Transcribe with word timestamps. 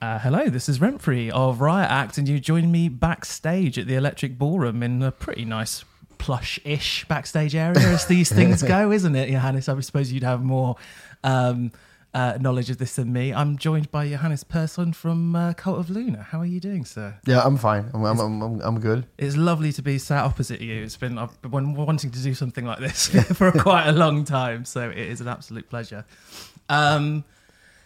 Uh, 0.00 0.18
hello, 0.18 0.48
this 0.48 0.66
is 0.66 0.78
Remfry 0.78 1.28
of 1.28 1.60
Riot 1.60 1.90
Act, 1.90 2.16
and 2.16 2.26
you 2.26 2.40
joined 2.40 2.72
me 2.72 2.88
backstage 2.88 3.78
at 3.78 3.86
the 3.86 3.96
Electric 3.96 4.38
Ballroom 4.38 4.82
in 4.82 5.02
a 5.02 5.12
pretty 5.12 5.44
nice 5.44 5.84
plush-ish 6.16 7.04
backstage 7.06 7.54
area 7.54 7.78
as 7.80 8.06
these 8.06 8.32
things 8.32 8.62
go, 8.62 8.90
isn't 8.92 9.14
it, 9.14 9.28
Johannes? 9.28 9.68
I 9.68 9.78
suppose 9.80 10.10
you'd 10.10 10.22
have 10.22 10.42
more 10.42 10.76
um, 11.22 11.70
uh, 12.14 12.38
knowledge 12.40 12.70
of 12.70 12.78
this 12.78 12.96
than 12.96 13.12
me. 13.12 13.34
I'm 13.34 13.58
joined 13.58 13.90
by 13.90 14.08
Johannes 14.08 14.42
Persson 14.42 14.94
from 14.94 15.36
uh, 15.36 15.52
Cult 15.52 15.78
of 15.78 15.90
Luna. 15.90 16.22
How 16.22 16.40
are 16.40 16.46
you 16.46 16.60
doing, 16.60 16.86
sir? 16.86 17.18
Yeah, 17.26 17.42
I'm 17.42 17.58
fine. 17.58 17.90
I'm, 17.92 18.02
I'm, 18.02 18.18
I'm, 18.20 18.60
I'm 18.62 18.80
good. 18.80 19.04
It's 19.18 19.36
lovely 19.36 19.70
to 19.74 19.82
be 19.82 19.98
sat 19.98 20.24
opposite 20.24 20.62
you. 20.62 20.82
It's 20.82 20.96
been 20.96 21.18
I've 21.18 21.42
been 21.42 21.74
wanting 21.74 22.10
to 22.10 22.22
do 22.22 22.32
something 22.32 22.64
like 22.64 22.78
this 22.78 23.08
for 23.34 23.52
quite 23.52 23.86
a 23.86 23.92
long 23.92 24.24
time, 24.24 24.64
so 24.64 24.88
it 24.88 24.96
is 24.96 25.20
an 25.20 25.28
absolute 25.28 25.68
pleasure. 25.68 26.06
Um, 26.70 27.24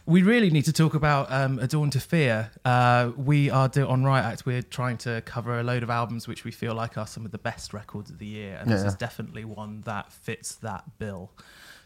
we 0.07 0.23
really 0.23 0.51
need 0.51 0.67
to 0.67 0.73
talk 0.73 0.95
about 0.95 1.33
um, 1.33 1.57
dawn 1.67 1.91
to 1.91 2.01
Fear. 2.01 2.51
Uh, 2.65 3.13
we 3.17 3.49
are 3.51 3.69
do- 3.69 3.87
on 3.87 4.05
Riot 4.05 4.25
Act. 4.25 4.47
We're 4.47 4.63
trying 4.63 4.99
to 4.99 5.23
cover 5.25 5.59
a 5.59 5.63
load 5.63 5.83
of 5.83 5.91
albums 5.91 6.29
which 6.29 6.45
we 6.45 6.51
feel 6.51 6.75
like 6.75 6.99
are 6.99 7.07
some 7.07 7.25
of 7.25 7.31
the 7.31 7.39
best 7.39 7.73
records 7.73 8.11
of 8.11 8.19
the 8.19 8.27
year, 8.27 8.59
and 8.61 8.71
this 8.71 8.83
is 8.83 8.95
definitely 8.95 9.45
one 9.45 9.83
that 9.83 10.13
fits 10.13 10.57
that 10.57 10.99
bill. 10.99 11.31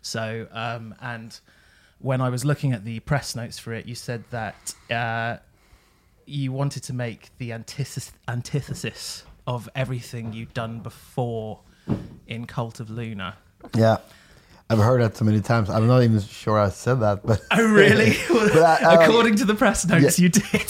So, 0.03 0.49
um, 0.51 0.95
and 1.01 1.39
when 2.01 2.21
I 2.21 2.29
was 2.29 2.45
looking 2.45 2.73
at 2.73 2.85
the 2.85 3.01
press 3.01 3.37
notes 3.37 3.59
for 3.59 3.73
it, 3.73 3.87
you 3.87 3.95
said 3.95 4.25
that 4.31 4.75
uh, 4.91 5.37
you 6.27 6.53
wanted 6.53 6.83
to 6.85 6.93
make 6.93 7.31
the 7.39 7.53
antithesis, 7.53 8.13
antithesis 8.27 9.25
of 9.47 9.69
everything 9.75 10.33
you'd 10.33 10.55
done 10.55 10.81
before 10.81 11.61
in 12.27 12.47
Cult 12.47 12.81
of 12.81 12.91
Luna. 12.91 13.37
Yeah. 13.75 13.99
I've 14.71 14.79
heard 14.79 15.01
that 15.01 15.17
so 15.17 15.25
many 15.25 15.41
times. 15.41 15.71
I'm 15.71 15.87
not 15.87 16.03
even 16.03 16.21
sure 16.21 16.59
I 16.59 16.69
said 16.69 17.01
that, 17.01 17.25
but 17.25 17.41
Oh, 17.51 17.67
really? 17.73 18.15
But 18.29 18.63
I- 18.63 18.95
I- 18.97 19.05
According 19.07 19.37
to 19.37 19.45
the 19.47 19.55
press 19.55 19.87
notes, 19.87 20.19
Yeah. 20.19 20.25
you 20.25 20.29
did. 20.29 20.69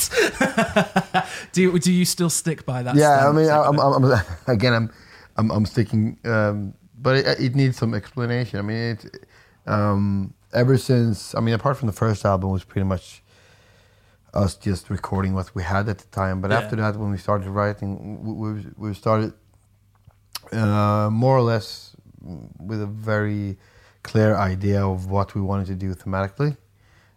do 1.53 1.63
you, 1.63 1.79
do 1.79 1.93
you 1.93 2.05
still 2.05 2.31
stick 2.31 2.65
by 2.65 2.83
that? 2.85 2.95
yeah. 2.95 3.29
I 3.29 3.33
mean, 3.33 3.51
I'm, 3.51 3.79
I'm, 3.81 4.05
I'm 4.05 4.21
again, 4.47 4.73
I'm, 4.73 4.91
I'm, 5.37 5.51
I'm 5.51 5.67
sticking, 5.67 6.19
um, 6.25 6.75
but 7.01 7.17
it, 7.17 7.41
it 7.41 7.55
needs 7.57 7.77
some 7.77 7.93
explanation. 7.95 8.59
I 8.61 8.63
mean, 8.63 8.79
it, 8.93 9.27
um, 9.67 10.33
ever 10.53 10.79
since, 10.79 11.35
I 11.35 11.41
mean, 11.41 11.55
apart 11.55 11.77
from 11.77 11.87
the 11.89 11.93
first 12.05 12.25
album, 12.25 12.51
was 12.51 12.63
pretty 12.65 12.87
much 12.87 13.23
us 14.33 14.55
just 14.57 14.91
recording 14.91 15.35
what 15.35 15.53
we 15.57 15.63
had 15.65 15.89
at 15.89 15.99
the 15.99 16.07
time. 16.09 16.41
But 16.41 16.51
Yeah. 16.53 16.59
after 16.61 16.77
that, 16.77 16.97
when 16.97 17.11
we 17.11 17.19
started 17.19 17.49
writing, 17.49 18.23
we, 18.23 18.33
we, 18.53 18.67
we 18.77 18.95
started 18.95 19.33
uh, 20.53 21.09
more 21.11 21.37
or 21.37 21.43
less 21.43 21.97
with 22.61 22.81
a 22.81 22.87
very 22.87 23.59
clear 24.11 24.37
idea 24.37 24.81
of 24.87 25.11
what 25.15 25.35
we 25.35 25.41
wanted 25.51 25.67
to 25.67 25.75
do 25.75 25.95
thematically. 25.95 26.57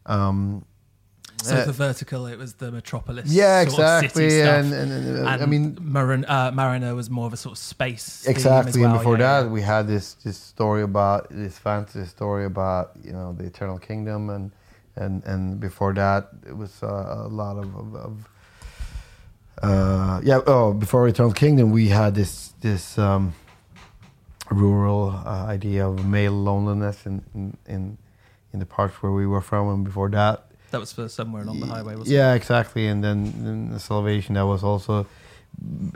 Um, 0.06 0.66
so 1.44 1.56
uh, 1.56 1.66
for 1.66 1.72
Vertikal, 1.72 2.32
it 2.32 2.38
was 2.38 2.54
the 2.56 2.72
Metropolis. 2.72 3.32
yeah, 3.32 3.66
sort 3.66 3.80
of 3.80 4.12
city 4.12 4.26
exactly. 4.26 4.38
And, 4.40 4.74
and, 4.74 4.92
and, 4.92 5.28
uh, 5.28 5.32
And 5.32 5.42
I 5.42 5.46
mean, 5.46 5.78
Marin, 5.82 6.26
uh, 6.26 6.52
Mariner 6.54 6.94
was 6.94 7.10
more 7.10 7.26
of 7.26 7.34
a 7.34 7.38
sort 7.38 7.54
of 7.54 7.58
space. 7.58 8.28
exactly. 8.28 8.82
well. 8.82 8.92
and 8.92 9.00
before 9.00 9.18
yeah, 9.18 9.42
that, 9.42 9.52
we 9.52 9.62
had 9.62 9.88
this 9.88 10.14
this 10.26 10.38
story 10.38 10.84
about 10.84 11.28
this 11.30 11.58
fantasy 11.58 12.06
story 12.06 12.46
about 12.46 12.92
you 13.04 13.14
know 13.14 13.34
the 13.38 13.46
eternal 13.46 13.80
kingdom, 13.80 14.30
and 14.30 14.52
and 14.96 15.24
and 15.26 15.60
before 15.60 15.94
that, 15.94 16.30
it 16.48 16.56
was 16.56 16.84
uh, 16.84 17.28
a 17.28 17.32
lot 17.42 17.58
of. 17.58 17.76
of, 17.76 17.96
of 17.96 18.14
uh, 19.64 20.22
yeah. 20.24 20.40
Oh, 20.48 20.74
before 20.74 21.08
Eternal 21.08 21.34
Kingdom, 21.34 21.72
we 21.72 21.90
had 21.90 22.16
this 22.16 22.54
this 22.62 22.98
um, 22.98 23.34
rural 24.52 25.10
uh, 25.10 25.46
idea 25.48 25.88
of 25.88 26.06
male 26.06 26.34
loneliness 26.34 27.06
in, 27.06 27.24
in 27.34 27.58
in 27.68 27.98
in 28.54 28.60
the 28.60 28.66
parts 28.66 29.02
where 29.02 29.12
we 29.12 29.26
were 29.26 29.42
from, 29.42 29.70
and 29.70 29.84
before 29.86 30.10
that, 30.10 30.52
that 30.72 30.80
was 30.80 30.94
for 30.94 31.08
somewhere 31.10 31.44
along 31.44 31.60
the 31.60 31.66
highway, 31.68 31.96
wasn't 31.96 32.16
yeah, 32.16 32.34
exactly. 32.34 32.88
And 32.88 33.04
then, 33.04 33.34
then 33.44 33.72
the 33.72 33.80
Salvation 33.80 34.36
that 34.36 34.46
was 34.46 34.64
also 34.64 35.06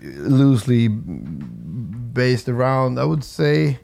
loosely 0.02 0.89
based 0.89 2.50
around, 2.50 3.00
I 3.00 3.06
would 3.06 3.23
say, 3.23 3.80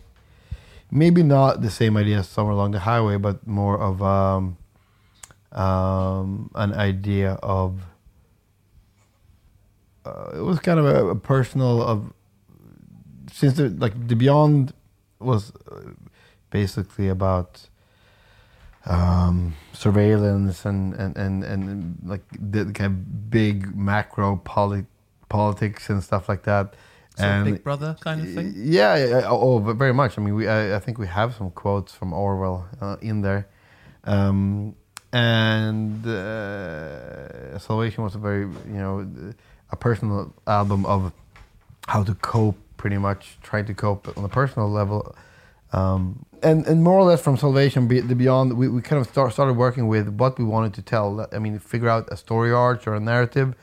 maybe 0.91 1.23
not 1.23 1.61
the 1.61 1.69
same 1.69 1.95
idea 1.95 2.19
as 2.19 2.27
Somewhere 2.27 2.53
Along 2.53 2.71
the 2.71 2.79
Highway, 2.79 3.17
but 3.17 3.47
more 3.47 3.79
of 3.79 4.01
um, 4.03 4.57
um, 5.51 6.51
an 6.55 6.73
idea 6.73 7.33
of. 7.41 7.81
Uh, 10.03 10.31
it 10.33 10.41
was 10.41 10.59
kind 10.59 10.79
of 10.79 10.85
a, 10.85 11.09
a 11.09 11.15
personal 11.15 11.81
of 11.83 12.11
since 13.41 13.57
the 13.57 13.69
like 13.69 13.95
the 14.07 14.15
Beyond 14.15 14.71
was 15.19 15.51
uh, 15.71 15.93
basically 16.51 17.07
about 17.09 17.67
um, 18.85 19.55
surveillance 19.73 20.63
and, 20.63 20.93
and, 20.93 21.17
and, 21.17 21.43
and 21.43 21.97
like 22.03 22.21
the 22.39 22.65
kind 22.65 22.85
of 22.91 23.31
big 23.31 23.75
macro 23.75 24.35
poli- 24.37 24.85
politics 25.27 25.89
and 25.89 26.03
stuff 26.03 26.29
like 26.29 26.43
that. 26.43 26.75
of 27.17 27.23
and 27.23 27.45
Big 27.45 27.63
Brother 27.63 27.97
kind 27.99 28.21
of 28.21 28.31
thing. 28.31 28.53
yeah, 28.55 28.95
yeah, 28.95 29.21
oh, 29.25 29.59
but 29.59 29.75
very 29.75 29.93
much. 29.93 30.19
I 30.19 30.21
mean, 30.21 30.35
we 30.35 30.47
I, 30.47 30.75
I 30.75 30.79
think 30.79 30.99
we 30.99 31.07
have 31.07 31.33
some 31.33 31.49
quotes 31.49 31.93
from 31.93 32.13
Orwell 32.13 32.67
uh, 32.79 32.97
in 33.01 33.21
there, 33.21 33.47
um, 34.03 34.75
and 35.11 36.05
uh, 36.05 37.57
Salvation 37.57 38.03
was 38.03 38.13
a 38.13 38.19
very 38.19 38.41
you 38.41 38.81
know 38.83 38.95
a 39.71 39.75
personal 39.75 40.31
album 40.45 40.85
of 40.85 41.11
how 41.87 42.03
to 42.03 42.13
cope, 42.15 42.57
pretty 42.81 42.97
much 42.97 43.37
trying 43.43 43.65
to 43.71 43.75
cope 43.75 44.03
on 44.17 44.23
a 44.25 44.33
personal 44.39 44.67
level. 44.67 45.15
Um, 45.71 46.25
and, 46.41 46.65
and 46.65 46.83
more 46.83 46.97
or 47.01 47.03
less 47.03 47.21
from 47.21 47.37
Salvation, 47.37 47.87
be, 47.87 47.99
the 48.01 48.15
Beyond, 48.15 48.57
we, 48.57 48.67
we 48.67 48.81
kind 48.81 48.99
of 48.99 49.07
start, 49.07 49.31
started 49.31 49.53
working 49.53 49.87
with 49.87 50.09
what 50.21 50.39
we 50.39 50.45
wanted 50.45 50.73
to 50.73 50.81
tell. 50.81 51.27
I 51.31 51.37
mean, 51.37 51.59
figure 51.59 51.89
out 51.89 52.03
a 52.11 52.17
story 52.17 52.51
arc 52.51 52.87
or 52.87 52.95
a 52.95 52.99
narrative 52.99 53.53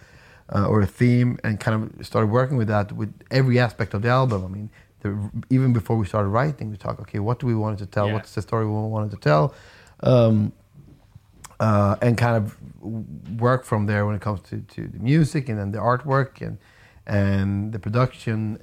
uh, 0.55 0.67
or 0.67 0.81
a 0.81 0.87
theme, 0.87 1.37
and 1.43 1.59
kind 1.59 1.75
of 1.83 2.07
started 2.07 2.29
working 2.29 2.57
with 2.57 2.69
that 2.69 2.93
with 2.93 3.13
every 3.31 3.59
aspect 3.59 3.93
of 3.93 4.01
the 4.03 4.09
album. 4.09 4.45
I 4.45 4.49
mean, 4.57 4.71
the, 5.03 5.11
even 5.51 5.73
before 5.73 5.97
we 5.97 6.07
started 6.07 6.29
writing, 6.29 6.71
we 6.71 6.77
talked, 6.77 7.01
okay, 7.01 7.19
what 7.19 7.41
do 7.41 7.47
we 7.47 7.57
want 7.57 7.81
to 7.81 7.87
tell? 7.87 8.07
Yeah. 8.07 8.15
What's 8.15 8.33
the 8.37 8.43
story 8.43 8.65
we 8.65 8.73
wanted 8.73 9.11
to 9.11 9.21
tell? 9.31 9.53
Um, 10.01 10.53
uh, 11.59 11.97
and 12.01 12.17
kind 12.17 12.37
of 12.37 12.57
work 13.41 13.65
from 13.65 13.87
there 13.87 14.07
when 14.07 14.15
it 14.15 14.23
comes 14.23 14.41
to, 14.51 14.61
to 14.75 14.87
the 14.87 15.01
music 15.01 15.49
and 15.49 15.59
then 15.59 15.73
the 15.73 15.81
artwork 15.81 16.41
and 16.41 16.59
and 17.09 17.73
the 17.73 17.79
production, 17.79 18.59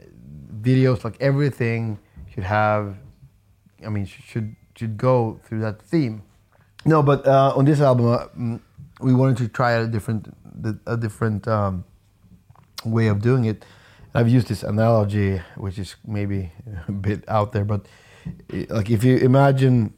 videos, 0.61 1.03
like 1.03 1.17
everything 1.19 1.99
should 2.33 2.43
have. 2.43 2.95
I 3.85 3.89
mean, 3.89 4.05
should 4.05 4.55
should 4.75 4.97
go 4.97 5.39
through 5.43 5.61
that 5.61 5.81
theme. 5.81 6.23
No, 6.85 7.01
but 7.01 7.25
uh, 7.25 7.53
on 7.55 7.65
this 7.65 7.81
album, 7.81 8.07
uh, 8.07 8.27
mm, 8.37 8.59
we 8.99 9.13
wanted 9.13 9.37
to 9.37 9.47
try 9.47 9.73
a 9.73 9.87
different 9.87 10.33
a 10.85 10.97
different 10.97 11.47
um, 11.47 11.83
way 12.85 13.07
of 13.07 13.21
doing 13.21 13.45
it. 13.45 13.65
I've 14.13 14.29
used 14.29 14.47
this 14.47 14.63
analogy, 14.63 15.41
which 15.57 15.77
is 15.77 15.95
maybe 16.05 16.51
a 16.87 16.91
bit 16.91 17.27
out 17.27 17.51
there, 17.51 17.65
but 17.65 17.85
like 18.69 18.89
if 18.89 19.03
you 19.03 19.17
imagine 19.17 19.93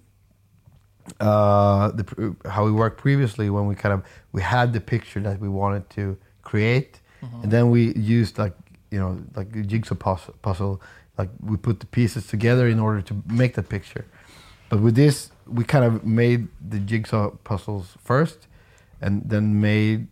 uh, 1.19 1.91
the, 1.91 2.35
how 2.49 2.65
we 2.65 2.71
worked 2.71 2.99
previously 2.99 3.49
when 3.49 3.67
we 3.67 3.75
kind 3.75 3.93
of 3.93 4.03
we 4.31 4.41
had 4.41 4.73
the 4.73 4.81
picture 4.81 5.19
that 5.19 5.39
we 5.39 5.47
wanted 5.47 5.89
to 5.91 6.17
create, 6.41 6.99
and 7.43 7.51
then 7.51 7.69
we 7.69 7.93
used 7.93 8.37
like 8.37 8.53
you 8.91 8.99
know 8.99 9.19
like 9.35 9.55
a 9.55 9.63
jigsaw 9.63 9.95
puzzle, 9.95 10.81
like 11.17 11.29
we 11.41 11.57
put 11.57 11.79
the 11.79 11.85
pieces 11.85 12.27
together 12.27 12.67
in 12.67 12.79
order 12.79 13.01
to 13.01 13.23
make 13.27 13.55
that 13.55 13.69
picture. 13.69 14.05
But 14.69 14.81
with 14.81 14.95
this, 14.95 15.31
we 15.45 15.63
kind 15.63 15.85
of 15.85 16.05
made 16.05 16.47
the 16.61 16.79
jigsaw 16.79 17.31
puzzles 17.43 17.97
first, 18.03 18.47
and 19.01 19.29
then 19.29 19.61
made 19.61 20.07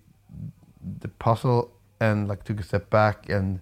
the 1.02 1.08
puzzle 1.08 1.72
and 2.00 2.28
like 2.28 2.44
took 2.44 2.60
a 2.60 2.64
step 2.64 2.90
back 2.90 3.30
and 3.30 3.60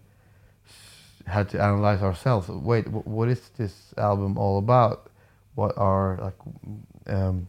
had 1.25 1.49
to 1.49 1.61
analyze 1.61 2.01
ourselves. 2.01 2.49
Wait, 2.49 2.87
what 2.87 3.29
is 3.29 3.49
this 3.57 3.93
album 3.97 4.37
all 4.37 4.57
about? 4.57 5.09
What 5.55 5.77
are 5.77 6.17
like, 6.21 6.35
um, 7.07 7.47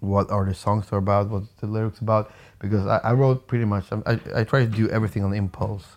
what 0.00 0.30
are 0.30 0.44
the 0.44 0.54
songs 0.54 0.86
are 0.92 0.98
about? 0.98 1.28
What's 1.28 1.48
the 1.60 1.66
lyrics 1.66 1.98
about? 1.98 2.32
Because 2.58 2.86
I, 2.86 2.98
I 2.98 3.12
wrote 3.12 3.46
pretty 3.46 3.64
much. 3.64 3.86
I, 4.06 4.20
I 4.34 4.44
try 4.44 4.60
to 4.60 4.70
do 4.70 4.88
everything 4.90 5.24
on 5.24 5.32
impulse. 5.32 5.96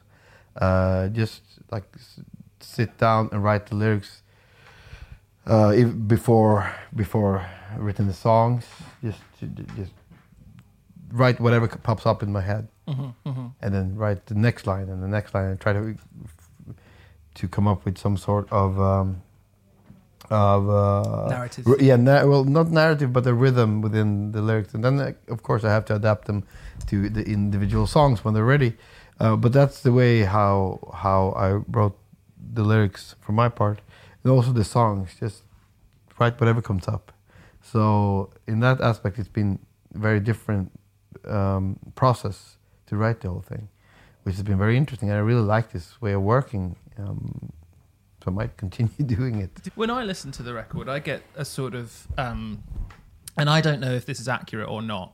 Uh, 0.56 1.08
just 1.08 1.42
like 1.72 1.84
s- 1.96 2.20
sit 2.60 2.98
down 2.98 3.30
and 3.32 3.44
write 3.44 3.66
the 3.68 3.76
lyrics 3.76 4.22
uh, 5.48 5.74
if, 5.76 5.90
before 6.08 6.72
before 6.96 7.46
written 7.78 8.08
the 8.08 8.14
songs. 8.14 8.66
Just 9.04 9.20
to, 9.40 9.48
just 9.76 9.92
write 11.12 11.40
whatever 11.40 11.68
pops 11.68 12.06
up 12.06 12.24
in 12.24 12.32
my 12.32 12.42
head, 12.42 12.68
Mm-hmm, 12.88 13.48
and 13.62 13.74
then 13.74 13.96
write 13.96 14.26
the 14.26 14.36
next 14.36 14.68
line 14.68 14.90
and 14.90 15.02
the 15.02 15.08
next 15.08 15.34
line, 15.34 15.46
and 15.46 15.60
try 15.60 15.74
to 15.74 15.96
to 17.36 17.48
come 17.48 17.68
up 17.68 17.84
with 17.86 17.98
some 17.98 18.18
sort 18.18 18.48
of 18.52 18.80
um, 18.80 19.22
of 20.30 20.70
uh, 20.70 21.30
Narrative. 21.30 21.68
r- 21.68 21.78
yeah, 21.80 21.96
na- 21.96 22.26
well, 22.26 22.44
not 22.44 22.70
narrative, 22.72 23.12
but 23.12 23.26
a 23.28 23.34
rhythm 23.34 23.82
within 23.82 24.32
the 24.32 24.42
lyrics, 24.42 24.74
and 24.74 24.84
then 24.84 25.00
uh, 25.00 25.12
of 25.30 25.42
course 25.44 25.64
I 25.64 25.70
have 25.72 25.86
to 25.86 25.96
adapt 25.96 26.26
them 26.28 26.44
to 26.88 27.10
the 27.10 27.24
individual 27.24 27.88
songs 27.88 28.24
when 28.24 28.34
they're 28.34 28.46
ready. 28.46 28.74
Uh, 29.24 29.38
but 29.38 29.54
that's 29.54 29.80
the 29.80 29.94
way 29.94 30.24
how 30.24 30.80
how 30.94 31.32
I 31.38 31.54
wrote 31.76 31.98
the 32.38 32.62
lyrics 32.62 33.16
for 33.22 33.32
my 33.32 33.48
part, 33.48 33.80
and 34.22 34.34
also 34.34 34.52
the 34.52 34.66
songs. 34.66 35.16
Just 35.18 35.44
write 36.20 36.38
whatever 36.42 36.62
comes 36.62 36.90
up. 36.90 37.14
So 37.62 38.32
in 38.48 38.60
that 38.60 38.82
aspect, 38.82 39.18
it's 39.20 39.30
been 39.30 39.60
very 39.94 40.20
different 40.20 40.78
um, 41.26 41.80
process 41.96 42.58
to 42.88 42.98
write 42.98 43.22
the 43.22 43.30
whole 43.30 43.46
thing, 43.48 43.70
which 44.24 44.36
has 44.36 44.44
been 44.44 44.58
very 44.58 44.76
interesting. 44.76 45.10
And 45.10 45.18
I 45.18 45.22
really 45.22 45.48
like 45.56 45.72
this 45.72 46.02
way 46.02 46.12
of 46.12 46.22
working. 46.22 46.76
Um, 46.98 47.54
so 48.22 48.32
I 48.32 48.32
might 48.32 48.58
continue 48.64 49.06
doing 49.06 49.40
it. 49.40 49.52
When 49.76 49.90
I 49.90 50.04
listen 50.04 50.34
to 50.34 50.44
the 50.44 50.54
record, 50.54 50.90
I 50.90 51.00
get 51.00 51.22
a 51.38 51.46
sort 51.46 51.76
of, 51.76 52.08
um, 52.18 52.62
and 53.38 53.50
I 53.50 53.62
don't 53.62 53.80
know 53.80 53.94
if 53.94 54.06
this 54.06 54.20
is 54.20 54.28
accurate 54.28 54.68
or 54.68 54.82
not, 54.82 55.14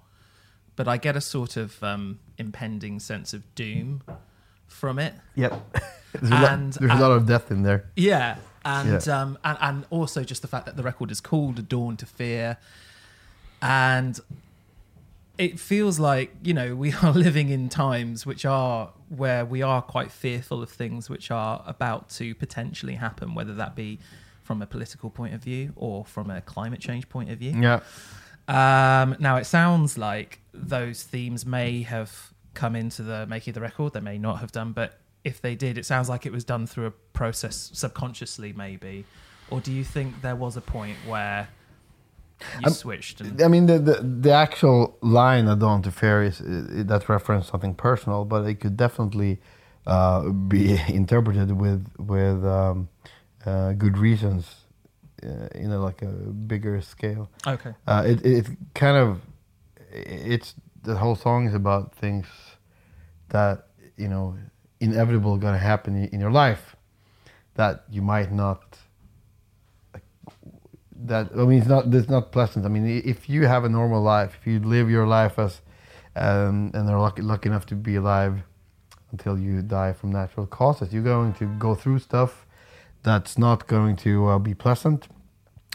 but 0.75 0.87
I 0.87 0.97
get 0.97 1.15
a 1.15 1.21
sort 1.21 1.57
of 1.57 1.83
um, 1.83 2.19
impending 2.39 2.99
sense 2.99 3.33
of 3.33 3.43
doom 3.53 4.01
from 4.67 4.97
it. 4.97 5.13
Yep. 5.35 5.53
there's 6.13 6.31
a, 6.31 6.33
lot, 6.33 6.51
And- 6.53 6.73
there's 6.73 6.91
a 6.91 6.95
lot 6.95 7.11
of 7.11 7.27
death 7.27 7.51
in 7.51 7.61
there. 7.63 7.85
Yeah, 7.95 8.37
and 8.65 9.05
Yeah. 9.05 9.21
um, 9.21 9.37
and 9.43 9.57
and 9.61 9.85
also 9.91 10.23
just 10.23 10.41
the 10.41 10.47
fact 10.47 10.65
that 10.65 10.75
the 10.75 10.83
record 10.83 11.11
is 11.11 11.21
called 11.21 11.59
"A 11.59 11.61
Dawn 11.61 11.97
to 11.97 12.05
Fear," 12.05 12.57
and 13.61 14.19
it 15.37 15.59
feels 15.59 15.99
like 15.99 16.33
you 16.43 16.53
know 16.53 16.75
we 16.75 16.93
are 17.03 17.11
living 17.13 17.49
in 17.49 17.69
times 17.69 18.25
which 18.25 18.45
are 18.45 18.91
where 19.09 19.45
we 19.45 19.61
are 19.61 19.81
quite 19.81 20.11
fearful 20.11 20.61
of 20.61 20.69
things 20.69 21.09
which 21.09 21.31
are 21.31 21.63
about 21.65 22.09
to 22.11 22.35
potentially 22.35 22.95
happen, 22.95 23.33
whether 23.35 23.53
that 23.55 23.75
be 23.75 23.99
from 24.43 24.61
a 24.61 24.65
political 24.65 25.09
point 25.09 25.33
of 25.33 25.41
view 25.41 25.71
or 25.75 26.03
from 26.05 26.29
a 26.29 26.41
climate 26.41 26.79
change 26.79 27.07
point 27.09 27.29
of 27.29 27.37
view. 27.39 27.53
Yeah. 27.59 27.79
Um, 28.49 29.15
now 29.19 29.35
it 29.37 29.45
sounds 29.45 29.97
like 29.97 30.39
those 30.53 31.03
themes 31.03 31.45
may 31.45 31.83
have 31.83 32.33
come 32.55 32.75
into 32.75 33.03
the 33.03 33.27
making 33.27 33.51
of 33.51 33.55
the 33.55 33.61
record. 33.61 33.93
They 33.93 33.99
may 34.01 34.17
not 34.17 34.39
have 34.39 34.51
done, 34.51 34.73
but 34.73 34.99
if 35.23 35.39
they 35.41 35.55
did, 35.55 35.77
it 35.77 35.85
sounds 35.85 36.09
like 36.09 36.25
it 36.25 36.31
was 36.31 36.43
done 36.43 36.65
through 36.65 36.87
a 36.87 36.91
process 36.91 37.69
subconsciously, 37.73 38.53
maybe. 38.53 39.05
Or 39.51 39.61
do 39.61 39.71
you 39.71 39.83
think 39.83 40.21
there 40.21 40.35
was 40.35 40.57
a 40.57 40.61
point 40.61 40.97
where 41.07 41.49
you 42.59 42.67
Um, 42.67 42.73
switched? 42.73 43.21
And, 43.21 43.41
I 43.41 43.47
mean, 43.47 43.67
the, 43.67 43.77
the 43.79 43.95
the 44.01 44.31
actual 44.31 44.97
line 45.01 45.47
"A 45.47 45.55
Dawn 45.55 45.81
to 45.83 45.91
Fear" 45.91 46.23
is 46.23 46.39
that 46.87 47.07
reference 47.07 47.47
something 47.47 47.75
personal, 47.75 48.25
but 48.25 48.45
it 48.47 48.55
could 48.61 48.77
definitely 48.77 49.39
uh, 49.85 50.29
be 50.29 50.79
interpreted 50.87 51.51
with 51.51 51.85
with 51.97 52.43
um, 52.45 52.89
uh, 53.45 53.73
good 53.73 53.97
reasons 53.97 54.65
uh, 55.23 55.47
in 55.55 55.71
a 55.71 55.79
like 55.79 56.01
a 56.01 56.07
bigger 56.07 56.81
scale. 56.81 57.29
okay. 57.45 57.73
Uh, 57.87 58.03
it 58.05 58.25
it 58.25 58.47
kind 58.73 58.97
of 58.97 59.21
it's 59.91 60.55
the 60.83 60.95
whole 60.95 61.15
song 61.15 61.47
is 61.47 61.53
about 61.53 61.95
things 61.95 62.27
that 63.29 63.67
you 63.97 64.07
know 64.07 64.37
inevitable 64.79 65.37
going 65.37 65.53
to 65.53 65.59
happen 65.59 65.95
in, 65.95 66.09
in 66.09 66.19
your 66.19 66.31
life 66.31 66.75
that 67.55 67.83
you 67.89 68.01
might 68.01 68.31
not 68.31 68.77
that 71.01 71.29
I 71.33 71.43
mean 71.45 71.59
it's 71.59 71.67
not 71.67 71.93
it's 71.93 72.09
not 72.09 72.31
pleasant. 72.31 72.65
I 72.65 72.69
mean 72.69 73.01
if 73.05 73.29
you 73.29 73.47
have 73.47 73.63
a 73.63 73.69
normal 73.69 74.01
life, 74.01 74.37
if 74.39 74.47
you 74.47 74.59
live 74.59 74.89
your 74.89 75.07
life 75.07 75.39
as 75.39 75.61
um, 76.15 76.71
and 76.73 76.89
are 76.89 76.99
lucky 76.99 77.21
lucky 77.21 77.49
enough 77.49 77.65
to 77.67 77.75
be 77.75 77.95
alive 77.95 78.43
until 79.11 79.37
you 79.37 79.61
die 79.61 79.93
from 79.93 80.11
natural 80.11 80.45
causes, 80.45 80.93
you're 80.93 81.03
going 81.03 81.33
to 81.33 81.45
go 81.57 81.73
through 81.73 81.99
stuff 81.99 82.45
that's 83.03 83.37
not 83.37 83.67
going 83.67 83.95
to 83.97 84.27
uh, 84.27 84.39
be 84.39 84.53
pleasant. 84.53 85.07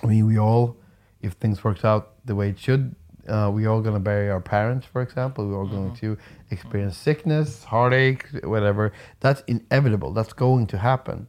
I 0.02 0.06
mean, 0.06 0.26
we 0.26 0.38
all, 0.38 0.76
if 1.22 1.32
things 1.34 1.64
works 1.64 1.84
out 1.84 2.12
the 2.24 2.34
way 2.34 2.50
it 2.50 2.58
should, 2.58 2.94
uh, 3.28 3.50
we 3.52 3.66
all 3.66 3.80
going 3.80 3.94
to 3.94 4.00
bury 4.00 4.28
our 4.30 4.40
parents, 4.40 4.86
for 4.86 5.00
example. 5.00 5.46
We're 5.46 5.58
all 5.58 5.66
going 5.66 5.94
to 5.96 6.18
experience 6.50 6.96
sickness, 6.96 7.64
heartache, 7.64 8.26
whatever. 8.44 8.92
That's 9.20 9.42
inevitable. 9.46 10.12
That's 10.12 10.32
going 10.32 10.66
to 10.68 10.78
happen. 10.78 11.26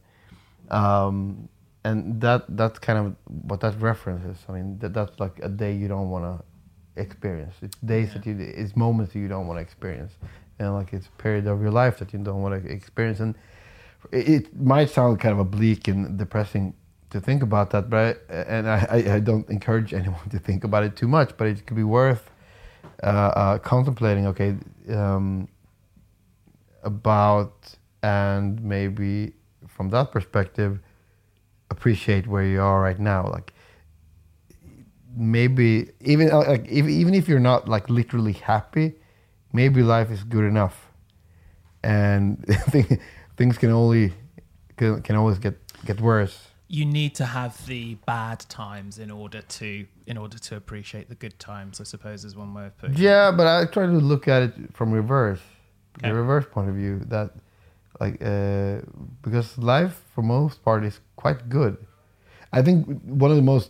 Um, 0.70 1.48
and 1.86 2.20
that 2.22 2.46
that's 2.50 2.80
kind 2.80 3.00
of 3.00 3.16
what 3.44 3.62
that 3.62 3.80
reference 3.80 4.26
is. 4.26 4.44
I 4.50 4.54
mean, 4.54 4.80
that, 4.80 4.94
that's 4.94 5.20
like 5.20 5.40
a 5.44 5.50
day 5.50 5.74
you 5.74 5.88
don't 5.88 6.10
want 6.10 6.26
to 6.26 7.02
experience. 7.02 7.54
It's 7.62 7.78
days 7.78 8.14
that 8.14 8.26
you, 8.26 8.36
it's 8.40 8.76
moments 8.76 9.14
that 9.14 9.20
you 9.20 9.28
don't 9.28 9.48
want 9.48 9.60
to 9.60 9.62
experience, 9.62 10.14
and 10.58 10.74
like 10.74 10.94
it's 10.94 11.08
a 11.08 11.22
period 11.22 11.46
of 11.46 11.62
your 11.62 11.72
life 11.72 12.00
that 12.00 12.12
you 12.12 12.20
don't 12.20 12.42
want 12.42 12.62
to 12.62 12.70
experience. 12.70 13.20
And 13.20 13.36
it, 14.12 14.30
it 14.30 14.56
might 14.56 14.90
sound 14.90 15.20
kind 15.20 15.34
of 15.34 15.40
oblique 15.40 15.88
and 15.88 16.18
depressing 16.18 16.74
to 17.12 17.20
think 17.22 17.44
about 17.44 17.70
that, 17.72 17.90
but 17.90 18.26
I, 18.30 18.34
and 18.34 18.70
I, 18.70 19.16
I, 19.16 19.20
don't 19.20 19.48
encourage 19.50 19.94
anyone 19.94 20.30
to 20.30 20.40
think 20.40 20.64
about 20.64 20.84
it 20.84 20.96
too 20.96 21.08
much. 21.08 21.38
But 21.38 21.48
it 21.48 21.66
could 21.66 21.78
be 21.78 21.84
worth 21.84 22.30
uh, 23.04 23.06
uh, 23.06 23.58
contemplating. 23.60 24.28
Okay, 24.28 24.56
um, 24.90 25.48
about 26.84 27.76
and 28.04 28.62
maybe 28.64 29.34
from 29.68 29.90
that 29.90 30.12
perspective 30.12 30.80
appreciate 31.72 32.28
where 32.28 32.44
you 32.44 32.62
are 32.62 32.80
right 32.80 33.00
now 33.00 33.28
like 33.28 33.52
maybe 35.18 35.90
even 36.02 36.32
uh, 36.32 36.44
like 36.48 36.66
if, 36.70 36.88
even 36.88 37.14
if 37.16 37.28
you're 37.28 37.40
not 37.40 37.68
like 37.68 37.90
literally 37.90 38.34
happy 38.34 38.94
maybe 39.52 39.82
life 39.82 40.12
is 40.12 40.24
good 40.24 40.46
enough 40.46 40.92
and 41.84 42.46
things 43.38 43.58
can 43.58 43.72
only 43.72 44.14
can, 44.78 45.02
can 45.02 45.16
always 45.16 45.38
get 45.40 45.56
get 45.86 46.00
worse 46.02 46.38
You 46.68 46.86
need 46.86 47.14
to 47.22 47.26
have 47.26 47.54
the 47.68 47.96
bad 48.08 48.40
times 48.50 48.98
in 48.98 49.12
order 49.12 49.42
to 49.58 49.68
in 50.12 50.18
order 50.18 50.38
to 50.48 50.56
appreciate 50.62 51.06
the 51.14 51.16
good 51.24 51.38
times. 51.52 51.74
I 51.80 51.86
suppose 51.94 52.26
is 52.30 52.36
one 52.36 52.52
way 52.58 52.66
of 52.70 52.74
putting 52.80 52.96
it. 52.96 53.02
yeah 53.10 53.26
but 53.38 53.46
i 53.56 53.58
try 53.76 53.86
to 53.86 54.00
look 54.12 54.28
at 54.36 54.42
it 54.48 54.54
from 54.78 54.88
reverse 55.02 55.42
Okay. 55.98 56.10
the 56.10 56.16
reverse 56.24 56.46
point 56.56 56.68
of 56.72 56.76
view 56.82 56.96
that 57.16 57.30
like 58.04 58.16
uh, 58.34 58.76
because 59.26 59.48
life 59.74 59.96
for 60.14 60.22
most 60.38 60.56
part 60.68 60.82
is 60.90 60.96
quite 61.24 61.40
good 61.58 61.74
i 62.58 62.60
think 62.68 62.78
one 63.24 63.32
of 63.34 63.38
the 63.42 63.48
most 63.54 63.70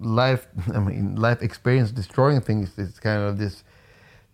life 0.00 0.46
i 0.74 0.78
mean 0.78 1.16
life 1.16 1.42
experience 1.42 1.90
destroying 1.90 2.40
things 2.40 2.78
is 2.78 2.98
kind 3.00 3.22
of 3.22 3.38
this 3.38 3.64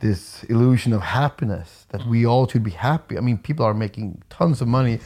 this 0.07 0.45
illusion 0.53 0.93
of 0.99 1.01
happiness 1.23 1.69
that 1.93 2.03
we 2.13 2.19
all 2.31 2.45
should 2.51 2.67
be 2.73 2.77
happy 2.91 3.15
i 3.21 3.23
mean 3.27 3.39
people 3.49 3.65
are 3.69 3.77
making 3.87 4.07
tons 4.39 4.61
of 4.63 4.69
money 4.79 4.97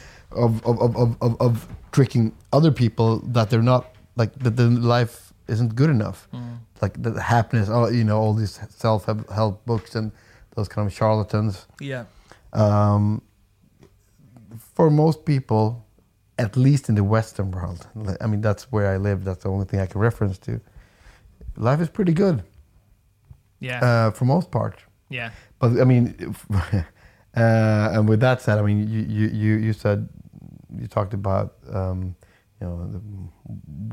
of 0.45 0.51
of 0.69 0.75
of 0.81 0.91
of, 1.25 1.31
of, 1.47 1.53
tricking 1.97 2.25
other 2.57 2.71
people 2.83 3.09
that 3.35 3.45
they're 3.49 3.69
not 3.73 3.83
like 4.21 4.31
that 4.43 4.55
the 4.61 4.67
life 4.97 5.15
isn't 5.53 5.71
good 5.81 5.89
enough 5.97 6.19
like 6.83 6.93
the 7.05 7.11
happiness 7.35 7.67
oh 7.75 7.87
you 7.99 8.03
know 8.09 8.17
all 8.23 8.33
these 8.41 8.55
self-help 8.83 9.55
books 9.71 9.95
and 9.95 10.11
those 10.55 10.67
kind 10.73 10.85
of 10.87 10.93
charlatans 10.99 11.55
Yeah. 11.91 12.03
um, 12.63 13.21
for 14.75 14.89
most 14.89 15.19
people, 15.25 15.63
at 16.37 16.55
least 16.57 16.89
in 16.89 16.95
the 16.95 17.03
Western 17.03 17.51
world, 17.51 17.81
I 18.23 18.25
mean, 18.31 18.41
that's 18.47 18.63
where 18.73 18.87
I 18.95 18.97
live. 18.97 19.23
That's 19.27 19.43
the 19.43 19.49
only 19.49 19.65
thing 19.69 19.79
I 19.79 19.87
can 19.91 19.99
reference 20.01 20.37
to. 20.47 20.59
Life 21.55 21.81
is 21.85 21.89
pretty 21.89 22.13
good 22.13 22.37
Yeah. 23.59 23.79
uh, 23.87 24.11
for 24.11 24.25
most 24.25 24.49
part. 24.51 24.75
Yeah. 25.09 25.31
But 25.59 25.79
I 25.79 25.83
mean, 25.83 26.35
uh, 26.53 26.83
and 27.35 28.07
with 28.07 28.19
that 28.21 28.41
said, 28.41 28.57
I 28.57 28.61
mean, 28.61 28.87
you 28.87 29.01
you 29.01 29.55
you, 29.55 29.73
said 29.73 30.07
you 30.79 30.87
talked 30.87 31.13
about 31.13 31.55
um, 31.71 32.15
you 32.61 32.67
know 32.67 32.87
the, 32.91 32.99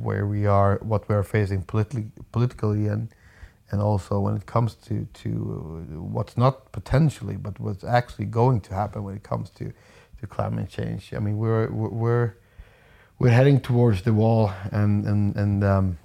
where 0.03 0.27
we 0.27 0.47
are, 0.47 0.79
what 0.83 1.09
we 1.09 1.15
are 1.15 1.23
facing 1.23 1.63
politically, 1.63 2.07
politically, 2.33 2.87
and 2.87 3.09
and 3.71 3.81
also 3.81 4.21
when 4.21 4.37
it 4.37 4.47
comes 4.47 4.75
to 4.75 5.07
to 5.15 5.29
what's 6.13 6.37
not 6.37 6.71
potentially, 6.73 7.37
but 7.37 7.59
what's 7.59 7.85
actually 7.85 8.27
going 8.27 8.61
to 8.61 8.75
happen 8.75 9.03
when 9.03 9.17
it 9.17 9.23
comes 9.23 9.51
to 9.51 9.73
to 10.21 10.27
climate 10.27 10.69
change. 10.69 11.13
I 11.15 11.19
mean, 11.19 11.39
we're 11.39 11.71
we're 11.71 11.89
we're, 11.89 12.35
we're 13.19 13.31
heading 13.31 13.61
towards 13.61 14.03
the 14.03 14.13
wall, 14.13 14.53
and 14.71 15.07
and 15.07 15.37
and 15.37 15.65
um, 15.65 15.99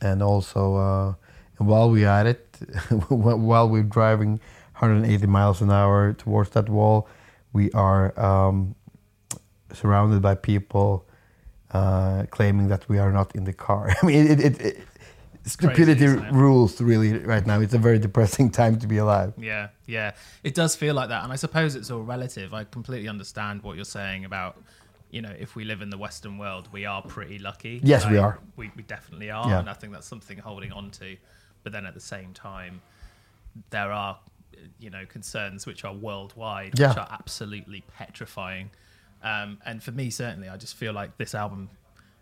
and 0.00 0.22
also 0.22 0.76
uh, 0.76 1.14
and 1.60 1.68
while 1.68 1.90
we're 1.90 2.08
at 2.08 2.26
it, 2.26 2.56
while 3.08 3.68
we're 3.68 3.82
driving 3.82 4.40
180 4.78 5.26
miles 5.26 5.60
an 5.60 5.70
hour 5.70 6.14
towards 6.14 6.50
that 6.50 6.68
wall, 6.70 7.06
we 7.52 7.70
are 7.72 8.18
um, 8.18 8.74
surrounded 9.72 10.22
by 10.22 10.34
people 10.34 11.06
uh, 11.72 12.24
claiming 12.30 12.68
that 12.68 12.88
we 12.88 12.98
are 12.98 13.12
not 13.12 13.36
in 13.36 13.44
the 13.44 13.52
car. 13.52 13.94
I 14.02 14.06
mean, 14.06 14.26
it, 14.26 14.40
it, 14.40 14.60
it, 14.60 14.80
stupidity 15.44 16.04
isn't 16.06 16.32
rules 16.32 16.80
really 16.80 17.18
right 17.18 17.46
now. 17.46 17.60
It's 17.60 17.74
a 17.74 17.78
very 17.78 17.98
depressing 17.98 18.50
time 18.60 18.78
to 18.78 18.86
be 18.86 18.96
alive. 18.96 19.34
Yeah, 19.36 19.68
yeah. 19.86 20.12
It 20.42 20.54
does 20.54 20.74
feel 20.74 20.94
like 20.94 21.10
that. 21.10 21.24
And 21.24 21.32
I 21.32 21.36
suppose 21.36 21.76
it's 21.76 21.90
all 21.90 22.02
relative. 22.02 22.54
I 22.54 22.64
completely 22.64 23.08
understand 23.08 23.62
what 23.62 23.76
you're 23.76 23.84
saying 23.84 24.24
about, 24.24 24.56
you 25.10 25.20
know, 25.20 25.34
if 25.38 25.56
we 25.56 25.64
live 25.64 25.82
in 25.82 25.90
the 25.90 25.98
Western 25.98 26.38
world, 26.38 26.68
we 26.72 26.86
are 26.86 27.02
pretty 27.02 27.38
lucky. 27.38 27.80
Yes, 27.84 28.08
we 28.08 28.16
are. 28.16 28.38
We, 28.56 28.70
we 28.76 28.82
definitely 28.82 29.30
are. 29.30 29.46
Yeah. 29.46 29.58
And 29.58 29.68
I 29.68 29.74
think 29.74 29.92
that's 29.92 30.06
something 30.06 30.38
holding 30.38 30.72
on 30.72 30.90
to. 30.92 31.18
But 31.62 31.72
then 31.72 31.86
at 31.86 31.94
the 31.94 32.00
same 32.00 32.32
time, 32.32 32.80
there 33.70 33.92
are, 33.92 34.18
you 34.78 34.90
know, 34.90 35.04
concerns 35.06 35.66
which 35.66 35.84
are 35.84 35.92
worldwide, 35.94 36.78
Yeah. 36.78 36.88
which 36.88 36.98
are 36.98 37.08
absolutely 37.10 37.84
petrifying. 37.96 38.70
Um, 39.22 39.58
and 39.66 39.82
for 39.82 39.92
me, 39.92 40.08
certainly, 40.10 40.48
I 40.48 40.56
just 40.56 40.74
feel 40.76 40.92
like 40.92 41.18
this 41.18 41.34
album 41.34 41.68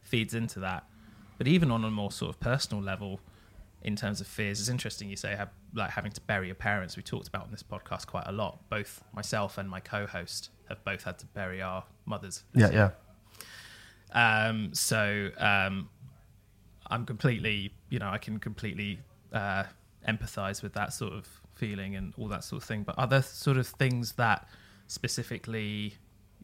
feeds 0.02 0.34
into 0.34 0.60
that. 0.60 0.84
But 1.36 1.46
even 1.46 1.70
on 1.70 1.84
a 1.84 1.90
more 1.90 2.10
sort 2.10 2.30
of 2.34 2.40
personal 2.40 2.82
level, 2.82 3.20
in 3.82 3.94
terms 3.94 4.20
of 4.20 4.26
fears, 4.26 4.58
it's 4.58 4.68
interesting 4.68 5.08
you 5.08 5.14
say 5.16 5.36
have, 5.36 5.50
like 5.72 5.90
having 5.90 6.10
to 6.10 6.20
bury 6.22 6.46
your 6.46 6.56
parents. 6.56 6.96
We 6.96 7.02
talked 7.04 7.28
about 7.28 7.44
on 7.44 7.52
this 7.52 7.62
podcast 7.62 8.06
quite 8.08 8.26
a 8.26 8.32
lot. 8.32 8.68
Both 8.68 9.04
myself 9.12 9.56
and 9.56 9.70
my 9.70 9.78
co-host 9.78 10.50
have 10.68 10.82
both 10.84 11.04
had 11.04 11.16
to 11.20 11.26
bury 11.26 11.62
our 11.62 11.84
mothers. 12.04 12.42
Yeah, 12.54 12.70
yeah. 12.72 12.90
um, 14.12 14.74
so 14.74 15.30
um, 15.38 15.88
I'm 16.88 17.06
completely, 17.06 17.72
you 17.88 17.98
know, 18.00 18.08
I 18.08 18.18
can 18.18 18.38
completely 18.40 18.98
uh, 19.32 19.64
empathize 20.06 20.62
with 20.62 20.72
that 20.74 20.92
sort 20.92 21.12
of 21.12 21.28
feeling 21.54 21.96
and 21.96 22.14
all 22.16 22.28
that 22.28 22.44
sort 22.44 22.62
of 22.62 22.68
thing. 22.68 22.82
But 22.82 22.94
are 22.98 23.06
there 23.06 23.22
sort 23.22 23.56
of 23.56 23.66
things 23.66 24.12
that 24.12 24.48
specifically 24.86 25.94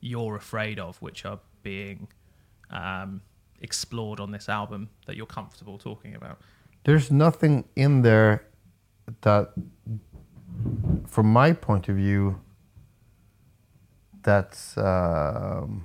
you're 0.00 0.36
afraid 0.36 0.78
of, 0.78 1.00
which 1.00 1.24
are 1.24 1.40
being 1.62 2.08
um, 2.70 3.22
explored 3.60 4.20
on 4.20 4.30
this 4.30 4.48
album 4.48 4.90
that 5.06 5.16
you're 5.16 5.26
comfortable 5.26 5.78
talking 5.78 6.14
about? 6.14 6.38
There's 6.84 7.10
nothing 7.10 7.64
in 7.76 8.02
there 8.02 8.46
that, 9.22 9.52
from 11.06 11.32
my 11.32 11.52
point 11.52 11.88
of 11.88 11.96
view, 11.96 12.40
that's 14.22 14.76
um, 14.78 15.84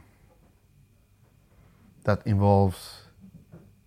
that 2.04 2.26
involves 2.26 3.04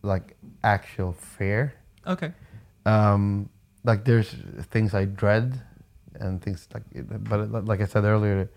like 0.03 0.37
actual 0.63 1.13
fear. 1.13 1.75
Okay. 2.07 2.33
Um, 2.87 3.49
like 3.85 4.05
there's 4.05 4.35
things 4.71 4.95
I 4.95 5.05
dread 5.05 5.61
and 6.15 6.41
things 6.43 6.69
like, 6.75 6.83
but 7.29 7.65
like 7.65 7.81
I 7.81 7.87
said 7.87 8.05
earlier, 8.05 8.51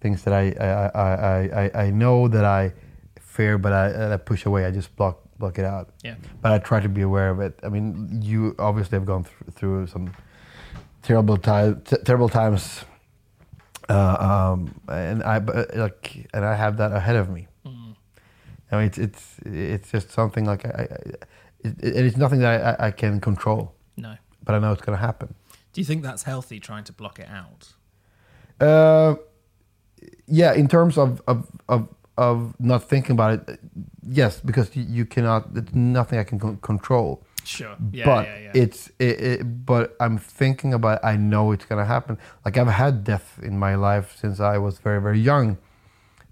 things 0.00 0.22
that 0.24 0.34
I 0.34 0.52
I, 0.60 1.00
I, 1.00 1.64
I, 1.64 1.84
I 1.86 1.90
know 1.90 2.28
that 2.28 2.44
I 2.44 2.72
fear, 3.20 3.58
but 3.58 3.72
I, 3.72 4.14
I 4.14 4.16
push 4.16 4.46
away. 4.46 4.66
I 4.66 4.70
just 4.70 4.94
block 4.96 5.20
block 5.38 5.58
it 5.58 5.64
out. 5.64 5.90
Yeah. 6.02 6.14
But 6.40 6.52
I 6.52 6.58
try 6.58 6.80
to 6.80 6.88
be 6.88 7.02
aware 7.02 7.30
of 7.30 7.40
it. 7.40 7.58
I 7.62 7.68
mean, 7.68 8.20
you 8.22 8.54
obviously 8.58 8.96
have 8.96 9.06
gone 9.06 9.24
through, 9.24 9.52
through 9.52 9.86
some 9.86 10.14
terrible 11.02 11.36
time, 11.36 11.82
t- 11.84 11.96
terrible 12.04 12.28
times, 12.28 12.84
uh, 13.88 14.16
um, 14.52 14.80
and 14.88 15.22
I 15.22 15.38
but, 15.40 15.76
like, 15.76 16.28
and 16.32 16.44
I 16.44 16.54
have 16.54 16.76
that 16.76 16.92
ahead 16.92 17.16
of 17.16 17.28
me. 17.28 17.48
Mm. 17.66 17.96
I 18.70 18.76
mean, 18.76 18.86
it's 18.86 18.98
it's 18.98 19.38
it's 19.44 19.90
just 19.90 20.10
something 20.10 20.44
like 20.44 20.64
I, 20.64 20.68
I 20.68 20.96
it, 21.64 21.74
it, 21.82 22.04
it's 22.06 22.16
nothing 22.16 22.40
that 22.40 22.80
I, 22.80 22.86
I 22.88 22.90
can 22.90 23.20
control, 23.20 23.74
No. 23.96 24.16
but 24.44 24.54
I 24.54 24.58
know 24.58 24.72
it's 24.72 24.82
going 24.82 24.98
to 24.98 25.04
happen. 25.04 25.34
Do 25.72 25.80
you 25.80 25.84
think 25.84 26.02
that's 26.02 26.22
healthy 26.24 26.60
trying 26.60 26.84
to 26.84 26.92
block 26.92 27.18
it 27.18 27.28
out? 27.28 27.72
Uh, 28.60 29.14
yeah, 30.26 30.52
in 30.52 30.68
terms 30.68 30.98
of, 30.98 31.22
of 31.26 31.46
of 31.68 31.88
of 32.18 32.54
not 32.60 32.88
thinking 32.88 33.12
about 33.12 33.32
it, 33.48 33.60
yes, 34.06 34.40
because 34.40 34.76
you, 34.76 34.82
you 34.82 35.04
cannot. 35.06 35.54
There's 35.54 35.74
nothing 35.74 36.18
I 36.18 36.24
can 36.24 36.38
con- 36.38 36.58
control. 36.58 37.24
Sure. 37.44 37.74
Yeah. 37.90 38.04
but 38.04 38.26
yeah. 38.26 38.38
Yeah. 38.38 38.50
it's 38.62 38.88
it, 38.98 39.20
it, 39.20 39.66
but 39.66 39.96
I'm 39.98 40.18
thinking 40.18 40.74
about. 40.74 40.98
It, 41.02 41.06
I 41.06 41.16
know 41.16 41.52
it's 41.52 41.64
gonna 41.64 41.86
happen. 41.86 42.18
Like 42.44 42.56
I've 42.58 42.68
had 42.68 43.02
death 43.04 43.38
in 43.42 43.58
my 43.58 43.74
life 43.74 44.16
since 44.20 44.38
I 44.40 44.58
was 44.58 44.78
very 44.78 45.00
very 45.00 45.20
young. 45.20 45.56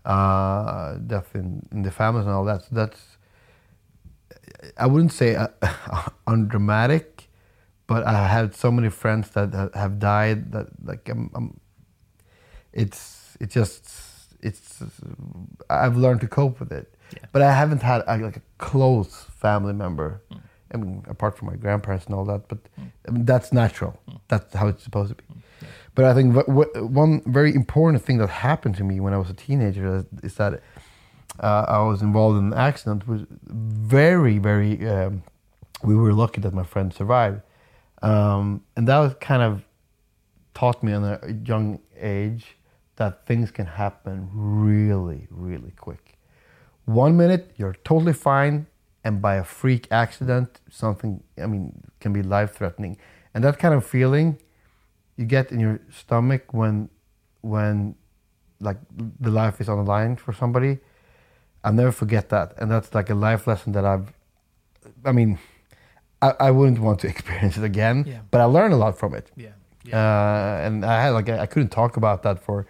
Uh, 0.05 0.95
death 1.07 1.35
in, 1.35 1.67
in 1.73 1.83
the 1.83 1.91
families 1.91 2.27
and 2.27 2.35
all 2.35 2.45
that. 2.45 2.63
So 2.63 2.69
that's 2.73 3.19
I 4.77 4.87
wouldn't 4.87 5.13
say 5.13 5.35
uh, 5.35 5.49
undramatic, 6.27 7.29
but 7.87 8.07
I 8.07 8.27
had 8.29 8.55
so 8.55 8.71
many 8.71 8.89
friends 8.91 9.31
that 9.31 9.53
have 9.75 9.99
died 9.99 10.53
that 10.53 10.69
like 10.85 11.09
I'm, 11.09 11.31
I'm 11.35 11.61
it's 12.73 13.37
it 13.41 13.51
just 13.51 13.89
it's 14.43 14.83
I've 15.69 15.97
learned 15.97 16.21
to 16.23 16.29
cope 16.29 16.61
with 16.61 16.73
it. 16.73 16.95
Yeah. 17.13 17.27
But 17.33 17.43
I 17.43 17.53
haven't 17.53 17.83
had 17.83 18.03
uh, 18.07 18.19
like 18.21 18.37
a 18.37 18.43
close 18.59 19.25
family 19.39 19.73
member. 19.73 20.23
Mm. 20.33 20.41
I 20.73 20.77
mean, 20.77 21.05
apart 21.09 21.37
from 21.37 21.49
my 21.49 21.57
grandparents 21.57 22.07
and 22.07 22.15
all 22.15 22.25
that, 22.27 22.47
but 22.47 22.59
I 23.09 23.11
mean, 23.11 23.25
that's 23.25 23.53
natural. 23.53 23.99
That's 24.29 24.55
how 24.55 24.69
it's 24.69 24.85
supposed 24.85 25.09
to 25.11 25.17
be. 25.17 25.25
But 25.97 26.05
I 26.05 26.15
think 26.15 26.37
wh- 26.37 26.47
wh- 26.49 26.93
one 26.93 27.23
very 27.27 27.53
important 27.55 28.05
thing 28.05 28.19
that 28.19 28.29
happened 28.31 28.77
to 28.77 28.85
me 28.85 29.01
when 29.01 29.13
I 29.13 29.19
was 29.19 29.29
a 29.31 29.35
teenager 29.35 29.97
is, 29.97 30.05
is 30.23 30.35
that 30.37 30.63
uh, 31.41 31.65
I 31.69 31.83
was 31.83 32.03
involved 32.03 32.39
in 32.39 32.53
an 32.53 32.55
accident. 32.55 33.09
Was 33.09 33.23
very, 33.47 34.39
very. 34.39 34.87
Um, 34.89 35.23
we 35.83 35.95
were 35.95 36.13
lucky 36.13 36.41
that 36.43 36.53
my 36.53 36.65
friend 36.65 36.93
survived, 36.93 37.41
um, 38.03 38.63
and 38.77 38.87
that 38.87 38.99
was 38.99 39.15
kind 39.21 39.43
of 39.43 39.65
taught 40.55 40.83
me 40.83 40.93
at 40.93 41.03
a 41.03 41.33
young 41.45 41.81
age 41.99 42.57
that 42.97 43.25
things 43.27 43.51
can 43.51 43.65
happen 43.65 44.29
really, 44.35 45.27
really 45.31 45.71
quick. 45.71 46.19
One 46.85 47.17
minute 47.17 47.53
you're 47.57 47.77
totally 47.85 48.13
fine, 48.13 48.67
and 49.05 49.23
by 49.23 49.37
a 49.37 49.45
freak 49.45 49.89
accident, 49.91 50.61
something 50.69 51.23
I 51.43 51.47
mean 51.47 51.83
can 52.01 52.13
be 52.13 52.23
life 52.23 52.53
threatening, 52.55 52.99
and 53.33 53.43
that 53.45 53.59
kind 53.59 53.75
of 53.75 53.87
feeling 53.87 54.39
you 55.17 55.25
get 55.25 55.51
in 55.53 55.61
your 55.61 55.81
stomach 55.91 56.53
when 56.53 56.91
when 57.41 57.95
like 58.61 58.77
the 59.21 59.31
life 59.31 59.61
is 59.63 59.69
on 59.69 59.79
the 59.83 59.91
line 59.91 60.17
for 60.17 60.35
somebody. 60.35 60.79
I'll 61.65 61.73
never 61.75 61.93
forget 61.93 62.29
that, 62.31 62.55
and 62.59 62.71
that's 62.71 62.95
like 62.95 63.11
a 63.11 63.15
life 63.15 63.47
lesson 63.47 63.73
that 63.73 63.85
I've. 63.85 64.13
I 65.05 65.13
mean, 65.13 65.39
I, 66.23 66.35
I 66.41 66.51
wouldn't 66.51 66.79
want 66.81 67.01
to 67.01 67.09
experience 67.15 67.57
it 67.57 67.65
again, 67.65 68.05
Yeah. 68.07 68.21
but 68.31 68.41
I 68.41 68.45
learned 68.45 68.73
a 68.75 68.77
lot 68.77 68.99
from 68.99 69.15
it. 69.15 69.31
yeah. 69.37 69.51
Yeah. 69.85 69.97
Uh, 69.97 70.67
and 70.67 70.85
I 70.85 71.03
had 71.03 71.11
like 71.11 71.29
I, 71.31 71.41
I 71.41 71.47
couldn't 71.47 71.71
talk 71.71 71.97
about 71.97 72.23
that 72.23 72.43
for 72.45 72.67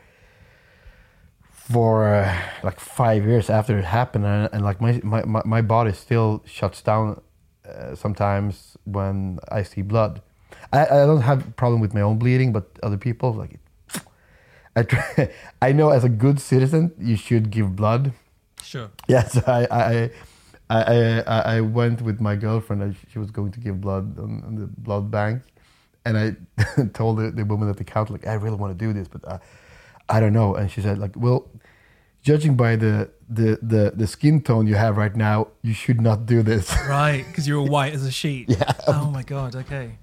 for 1.50 2.14
uh, 2.14 2.36
like 2.62 2.80
five 2.80 3.24
years 3.24 3.50
after 3.50 3.78
it 3.78 3.84
happened, 3.84 4.24
and, 4.26 4.48
and 4.52 4.62
like 4.64 4.80
my, 4.80 5.00
my 5.04 5.42
my 5.44 5.60
body 5.62 5.92
still 5.92 6.42
shuts 6.46 6.82
down 6.82 7.20
uh, 7.68 7.94
sometimes 7.94 8.76
when 8.84 9.38
I 9.50 9.62
see 9.62 9.82
blood. 9.82 10.22
I, 10.72 10.84
I 10.86 11.06
don't 11.06 11.22
have 11.22 11.46
a 11.48 11.50
problem 11.52 11.80
with 11.80 11.94
my 11.94 12.00
own 12.00 12.18
bleeding, 12.18 12.52
but 12.52 12.64
other 12.82 12.96
people 12.98 13.32
like. 13.34 13.58
I 14.76 14.82
try, 14.84 15.30
I 15.62 15.72
know 15.72 15.90
as 15.90 16.04
a 16.04 16.08
good 16.08 16.40
citizen 16.40 16.92
you 16.98 17.16
should 17.16 17.50
give 17.50 17.74
blood. 17.76 18.12
Sure. 18.70 18.90
Yes, 19.08 19.36
I 19.46 19.66
I 19.70 20.10
I 20.70 21.22
I, 21.26 21.40
I 21.56 21.60
went 21.60 22.02
with 22.02 22.20
my 22.20 22.36
girlfriend. 22.36 22.96
She 23.12 23.18
was 23.18 23.30
going 23.30 23.52
to 23.52 23.60
give 23.60 23.80
blood 23.80 24.18
on, 24.18 24.42
on 24.46 24.54
the 24.56 24.66
blood 24.66 25.10
bank, 25.10 25.42
and 26.04 26.16
I 26.16 26.26
told 26.94 27.18
the, 27.18 27.30
the 27.30 27.44
woman 27.44 27.68
at 27.68 27.76
the 27.76 27.84
counter 27.84 28.12
like 28.12 28.26
I 28.26 28.34
really 28.34 28.56
want 28.56 28.78
to 28.78 28.86
do 28.86 28.92
this, 28.92 29.08
but 29.08 29.22
uh, 29.26 29.38
I 30.08 30.20
don't 30.20 30.32
know. 30.32 30.54
And 30.54 30.70
she 30.70 30.80
said 30.80 30.98
like, 30.98 31.14
well, 31.16 31.48
judging 32.22 32.56
by 32.56 32.76
the, 32.76 33.10
the 33.28 33.58
the 33.62 33.92
the 33.94 34.06
skin 34.06 34.40
tone 34.42 34.66
you 34.66 34.76
have 34.76 34.96
right 34.96 35.14
now, 35.14 35.48
you 35.62 35.74
should 35.74 36.00
not 36.00 36.26
do 36.26 36.42
this. 36.42 36.70
Right, 36.88 37.24
because 37.26 37.46
you're 37.48 37.62
white 37.76 37.92
as 37.92 38.04
a 38.04 38.10
sheet. 38.12 38.48
Yeah. 38.48 38.72
Oh 38.86 39.10
my 39.10 39.22
god. 39.22 39.56
Okay. 39.56 39.98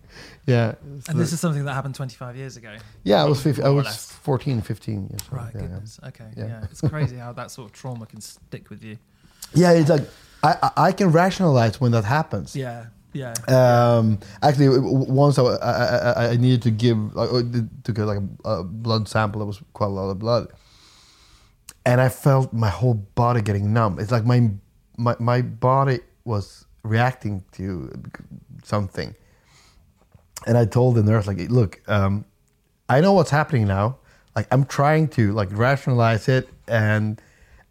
Yeah. 0.47 0.73
And 1.07 1.19
this 1.19 1.31
is 1.33 1.39
something 1.39 1.65
that 1.65 1.73
happened 1.73 1.93
25 1.95 2.35
years 2.35 2.57
ago. 2.57 2.75
yeah. 3.03 3.21
I 3.21 3.25
was 3.25 3.41
15, 3.43 3.63
I 3.65 3.69
was 3.69 3.85
less. 3.85 4.11
14, 4.11 4.61
15 4.61 5.07
years 5.09 5.21
old. 5.31 5.31
Right. 5.31 5.51
yeah, 5.53 5.61
yeah. 5.61 5.67
goodness. 5.67 5.99
Okay. 6.07 6.29
Yeah. 6.35 6.45
Yeah. 6.47 6.63
It's 6.71 6.81
crazy 6.81 7.17
how 7.17 7.33
that 7.33 7.51
sort 7.51 7.69
of 7.69 7.73
trauma 7.73 8.05
can 8.07 8.21
stick 8.21 8.69
with 8.71 8.83
you. 8.83 8.97
Yeah, 9.53 9.71
it's 9.73 9.89
like 9.89 10.01
I 10.43 10.71
I- 10.75 10.91
can 10.91 11.11
rationalize 11.11 11.79
when 11.79 11.91
that 11.91 12.03
happens. 12.03 12.55
Yeah. 12.55 12.87
Yeah. 13.13 13.33
Um, 13.47 14.19
actually, 14.43 14.77
once 14.79 15.39
I, 15.39 15.43
I, 15.43 15.71
I, 15.71 16.29
I 16.31 16.35
needed 16.37 16.61
to 16.63 16.71
give, 16.71 16.97
like, 17.15 17.29
uh, 17.31 17.41
to 17.85 17.91
get 17.93 18.03
like 18.05 18.19
a, 18.45 18.49
a 18.49 18.63
blood 18.63 19.07
sample. 19.07 19.41
It 19.41 19.45
was 19.45 19.61
quite 19.73 19.87
a 19.87 19.89
lot 19.89 20.09
of 20.09 20.19
blood, 20.19 20.51
and 21.85 22.01
I 22.01 22.09
felt 22.09 22.51
my 22.53 22.69
whole 22.69 22.93
body 23.15 23.41
getting 23.41 23.73
numb. 23.73 23.99
It's 23.99 24.11
like 24.11 24.25
my 24.25 24.51
my 24.97 25.15
my 25.19 25.41
body 25.41 25.99
was 26.25 26.65
reacting 26.83 27.43
to 27.53 27.89
something, 28.63 29.15
and 30.45 30.57
I 30.57 30.65
told 30.65 30.95
the 30.95 31.03
nurse, 31.03 31.27
like, 31.27 31.39
look, 31.49 31.81
um, 31.87 32.25
I 32.89 33.01
know 33.01 33.13
what's 33.13 33.31
happening 33.31 33.67
now. 33.67 33.97
Like, 34.35 34.47
I'm 34.51 34.65
trying 34.65 35.07
to 35.09 35.33
like 35.33 35.49
rationalize 35.51 36.27
it, 36.27 36.47
and 36.67 37.19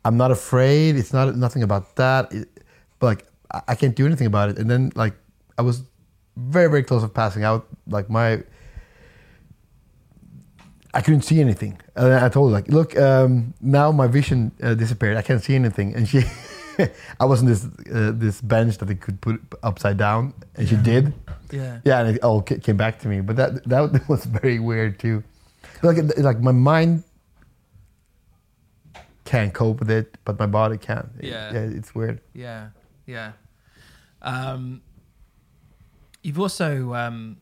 I'm 0.04 0.16
not 0.16 0.30
afraid. 0.30 0.96
It's 0.96 1.12
not 1.12 1.36
nothing 1.36 1.62
about 1.62 1.96
that. 1.96 2.32
It, 2.32 2.48
but 2.98 3.06
like, 3.06 3.26
I, 3.52 3.62
I 3.68 3.74
can't 3.74 3.94
do 3.94 4.06
anything 4.06 4.26
about 4.26 4.50
it. 4.50 4.58
And 4.58 4.68
then 4.70 4.92
like, 4.94 5.14
I 5.58 5.62
was 5.62 5.82
very 6.36 6.68
very 6.68 6.82
close 6.82 7.02
of 7.02 7.14
passing 7.14 7.44
out. 7.44 7.66
Like 7.86 8.10
my, 8.10 8.42
I 10.92 11.00
couldn't 11.00 11.22
see 11.22 11.40
anything. 11.40 11.80
And 11.94 12.12
I 12.12 12.28
told 12.28 12.50
her 12.50 12.52
like, 12.52 12.68
look, 12.68 12.96
um, 12.98 13.54
now 13.60 13.92
my 13.92 14.06
vision 14.06 14.52
uh, 14.62 14.74
disappeared. 14.74 15.16
I 15.16 15.22
can't 15.22 15.42
see 15.42 15.54
anything. 15.54 15.94
And 15.94 16.08
she, 16.08 16.22
I 17.20 17.24
was 17.24 17.40
on 17.40 17.46
this 17.46 17.64
uh, 17.64 18.12
this 18.14 18.40
bench 18.40 18.78
that 18.78 18.86
they 18.86 18.94
could 18.94 19.20
put 19.20 19.40
upside 19.62 19.96
down, 19.96 20.34
and 20.54 20.68
she 20.68 20.76
did. 20.76 21.14
Yeah. 21.50 21.80
Yeah, 21.84 22.00
and 22.00 22.16
it 22.16 22.22
all 22.22 22.42
came 22.42 22.76
back 22.76 22.98
to 23.00 23.08
me. 23.08 23.20
But 23.20 23.36
that 23.36 23.64
that 23.64 24.08
was 24.08 24.24
very 24.24 24.58
weird 24.58 24.98
too. 24.98 25.24
Like 25.82 25.98
like 26.18 26.40
my 26.40 26.52
mind 26.52 27.04
can't 29.26 29.52
cope 29.52 29.80
with 29.80 29.90
it, 29.90 30.16
but 30.24 30.38
my 30.38 30.46
body 30.46 30.78
can. 30.78 31.10
Yeah. 31.20 31.52
yeah, 31.52 31.60
it's 31.60 31.94
weird. 31.94 32.20
Yeah, 32.32 32.68
yeah. 33.06 33.32
Um, 34.22 34.82
you've 36.22 36.40
also 36.40 36.94
um, 36.94 37.36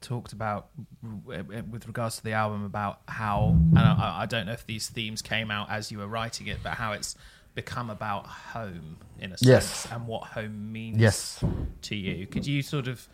talked 0.00 0.32
about, 0.32 0.68
with 1.02 1.86
regards 1.86 2.16
to 2.18 2.24
the 2.24 2.32
album, 2.32 2.64
about 2.64 3.00
how, 3.08 3.56
and 3.56 3.78
I, 3.78 4.20
I 4.22 4.26
don't 4.26 4.46
know 4.46 4.52
if 4.52 4.66
these 4.66 4.88
themes 4.88 5.22
came 5.22 5.50
out 5.50 5.70
as 5.70 5.90
you 5.90 5.98
were 5.98 6.06
writing 6.06 6.46
it, 6.46 6.58
but 6.62 6.74
how 6.74 6.92
it's 6.92 7.16
become 7.54 7.90
about 7.90 8.26
home 8.26 8.96
in 9.18 9.32
a 9.32 9.36
sense 9.38 9.46
Yes. 9.48 9.88
and 9.92 10.06
what 10.06 10.22
home 10.28 10.72
means 10.72 10.98
Yes. 10.98 11.42
to 11.82 11.96
you. 11.96 12.26
Could 12.26 12.46
you 12.46 12.62
sort 12.62 12.88
of 12.88 13.06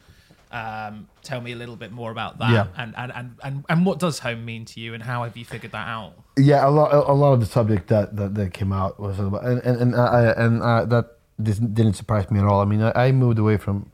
um, 0.52 1.08
tell 1.22 1.40
me 1.40 1.52
a 1.52 1.56
little 1.56 1.76
bit 1.76 1.90
more 1.90 2.10
about 2.12 2.38
that? 2.38 2.50
Yeah. 2.52 2.66
And, 2.76 2.94
and, 2.96 3.12
and, 3.12 3.30
and, 3.42 3.64
and 3.68 3.86
what 3.86 3.98
does 3.98 4.18
home 4.20 4.44
mean 4.44 4.64
to 4.66 4.80
you 4.80 4.94
and 4.94 5.02
how 5.02 5.24
have 5.24 5.36
you 5.36 5.44
figured 5.44 5.72
that 5.72 5.88
out? 5.88 6.12
Yeah, 6.38 6.66
a 6.68 6.70
lot 6.70 6.92
a 6.92 7.12
lot 7.12 7.32
of 7.32 7.40
the 7.40 7.46
subject 7.46 7.88
that 7.88 8.14
that, 8.16 8.34
that 8.34 8.52
came 8.52 8.72
out 8.72 9.00
was 9.00 9.18
about, 9.18 9.44
and 9.44 9.60
and 9.64 9.80
and, 9.80 9.96
I, 9.96 10.24
and 10.44 10.62
uh, 10.62 10.84
that 10.84 11.16
didn't 11.42 11.94
surprise 11.94 12.30
me 12.30 12.38
at 12.40 12.46
all. 12.46 12.60
I 12.60 12.66
mean, 12.66 12.82
I, 12.82 13.06
I 13.06 13.12
moved 13.12 13.38
away 13.38 13.56
from 13.56 13.90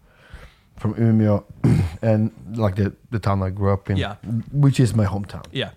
from 0.76 0.94
Umeå 0.94 1.44
and 2.02 2.32
like 2.56 2.74
the 2.74 2.92
the 3.12 3.18
town 3.20 3.42
I 3.44 3.50
grew 3.50 3.72
up 3.72 3.88
in, 3.90 3.96
Yeah. 3.96 4.16
which 4.52 4.80
is 4.80 4.92
my 4.94 5.06
hometown. 5.06 5.44
Yeah. 5.52 5.70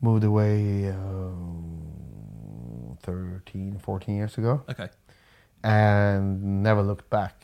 Moved 0.00 0.24
away 0.24 0.88
uh, 0.88 0.94
13, 3.02 3.78
14 3.78 4.16
years 4.16 4.38
ago, 4.38 4.62
Okay. 4.68 4.88
and 5.64 6.62
never 6.62 6.82
looked 6.82 7.08
back 7.10 7.42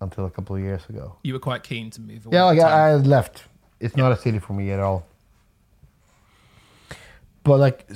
until 0.00 0.26
a 0.26 0.30
couple 0.30 0.56
of 0.56 0.62
years 0.62 0.84
ago. 0.88 1.16
You 1.22 1.32
were 1.34 1.38
quite 1.40 1.62
keen 1.62 1.90
to 1.90 2.00
move 2.00 2.26
away. 2.26 2.36
Yeah, 2.36 2.44
like 2.44 2.60
I, 2.60 2.90
I 2.90 2.94
left. 2.96 3.44
It's 3.80 3.96
not 3.96 4.12
a 4.12 4.16
city 4.16 4.38
for 4.38 4.52
me 4.52 4.70
at 4.70 4.80
all. 4.80 5.06
But 7.42 7.58
like 7.58 7.86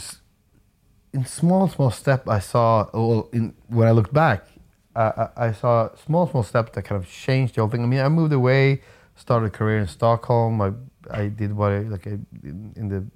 in 1.13 1.25
small, 1.25 1.69
small 1.69 1.91
step, 1.91 2.29
I 2.29 2.39
saw. 2.41 2.89
Well, 2.93 3.29
in 3.33 3.55
when 3.69 3.89
I 3.89 3.93
looked 3.93 4.13
back, 4.13 4.47
I, 4.95 5.03
I, 5.03 5.29
I 5.49 5.53
saw 5.53 5.95
small, 5.97 6.27
small 6.29 6.43
steps 6.43 6.73
that 6.75 6.83
kind 6.83 7.03
of 7.03 7.09
changed 7.09 7.55
the 7.55 7.63
whole 7.63 7.71
thing. 7.71 7.83
I 7.83 7.87
mean, 7.87 8.01
I 8.01 8.09
moved 8.09 8.33
away, 8.33 8.83
started 9.17 9.47
a 9.47 9.51
career 9.51 9.79
in 9.79 9.87
Stockholm. 9.87 10.61
I 10.61 10.73
I 11.11 11.29
did 11.29 11.55
what 11.57 11.73
I 11.73 11.79
like 11.81 12.07
I, 12.07 12.11
in, 12.43 12.73
in 12.77 12.89
the 12.89 13.07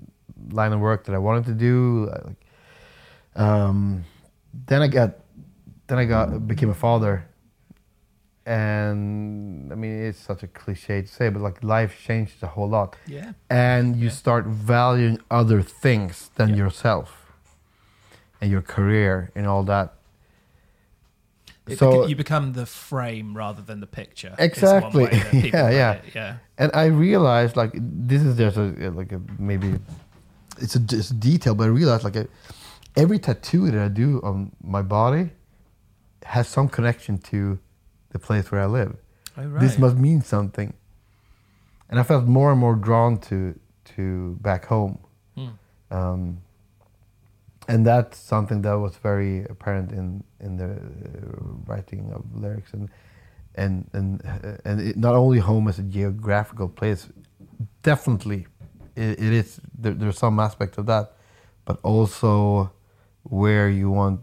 line 0.54 0.72
of 0.72 0.80
work 0.80 1.04
that 1.04 1.14
I 1.14 1.18
wanted 1.18 1.44
to 1.46 1.54
do. 1.54 2.08
I, 2.10 2.26
like, 2.28 2.46
um, 3.36 4.04
then 4.66 4.82
I 4.82 4.88
got, 4.88 5.10
then 5.86 5.98
I 5.98 6.04
got 6.04 6.46
became 6.46 6.70
a 6.70 6.74
father 6.74 7.24
and 8.44 9.72
I 9.72 9.76
mean 9.76 10.02
it's 10.06 10.18
such 10.18 10.42
a 10.42 10.48
cliche 10.48 11.02
to 11.02 11.08
say, 11.08 11.28
but 11.28 11.40
like 11.42 11.62
life 11.62 11.96
changes 12.04 12.42
a 12.42 12.48
whole 12.48 12.68
lot, 12.68 12.96
yeah. 13.06 13.32
and 13.48 13.96
you 13.96 14.06
Yeah. 14.06 14.10
start 14.22 14.46
valuing 14.46 15.18
other 15.30 15.62
things 15.62 16.30
than 16.34 16.50
Yeah. 16.50 16.56
yourself 16.56 17.32
and 18.40 18.50
your 18.50 18.62
career 18.62 19.30
and 19.36 19.46
all 19.46 19.62
that. 19.64 19.94
It 21.68 21.78
so 21.78 22.06
you 22.08 22.16
become 22.16 22.54
the 22.54 22.66
frame 22.66 23.36
rather 23.36 23.62
than 23.62 23.78
the 23.78 23.86
picture. 23.86 24.34
Exactly. 24.38 25.04
way 25.04 25.10
that 25.10 25.30
people 25.30 25.60
Yeah, 25.60 25.70
yeah. 25.70 25.92
it, 25.92 26.04
yeah. 26.14 26.36
and 26.58 26.72
I 26.74 26.86
realized 26.86 27.56
like 27.56 27.70
this 27.80 28.22
is 28.22 28.36
just 28.36 28.56
a 28.56 28.90
like 28.90 29.12
a 29.12 29.20
maybe 29.38 29.78
it's 30.58 30.74
a, 30.74 30.80
it's 30.80 31.10
a 31.12 31.14
detail, 31.14 31.54
but 31.54 31.64
I 31.64 31.68
realized 31.68 32.02
like 32.02 32.16
a, 32.16 32.26
every 32.96 33.18
tattoo 33.18 33.70
that 33.70 33.80
I 33.80 33.88
do 33.88 34.20
on 34.22 34.52
my 34.62 34.82
body 34.82 35.30
has 36.24 36.48
some 36.48 36.68
connection 36.68 37.18
to 37.18 37.58
the 38.10 38.18
place 38.18 38.50
where 38.52 38.60
I 38.60 38.66
live. 38.66 38.96
Oh, 39.36 39.44
right. 39.44 39.60
this 39.60 39.78
must 39.78 39.96
mean 39.96 40.22
something. 40.22 40.74
And 41.88 41.98
I 42.00 42.02
felt 42.02 42.24
more 42.26 42.50
and 42.50 42.60
more 42.60 42.74
drawn 42.74 43.18
to 43.28 43.58
to 43.96 44.36
back 44.40 44.66
home, 44.66 44.98
Hmm. 45.34 45.48
um, 45.90 46.38
and 47.68 47.84
that's 47.86 48.16
something 48.18 48.62
that 48.62 48.74
was 48.78 48.96
very 48.96 49.44
apparent 49.44 49.92
in 49.92 50.22
in 50.40 50.56
the 50.56 50.70
uh, 50.70 50.78
writing 51.66 52.12
of 52.14 52.22
lyrics 52.34 52.72
and 52.72 52.88
and 53.54 53.90
and 53.92 54.22
uh, 54.24 54.56
and 54.64 54.80
it, 54.80 54.96
not 54.96 55.14
only 55.14 55.38
home 55.40 55.68
as 55.68 55.78
a 55.78 55.82
geographical 55.82 56.68
place, 56.68 57.08
definitely 57.82 58.46
it, 58.96 59.18
it 59.18 59.32
is 59.32 59.60
there, 59.78 59.92
there's 59.94 60.18
some 60.18 60.38
aspect 60.40 60.78
of 60.78 60.86
that, 60.86 61.12
but 61.64 61.78
also 61.82 62.70
where 63.24 63.68
you 63.68 63.90
want, 63.90 64.20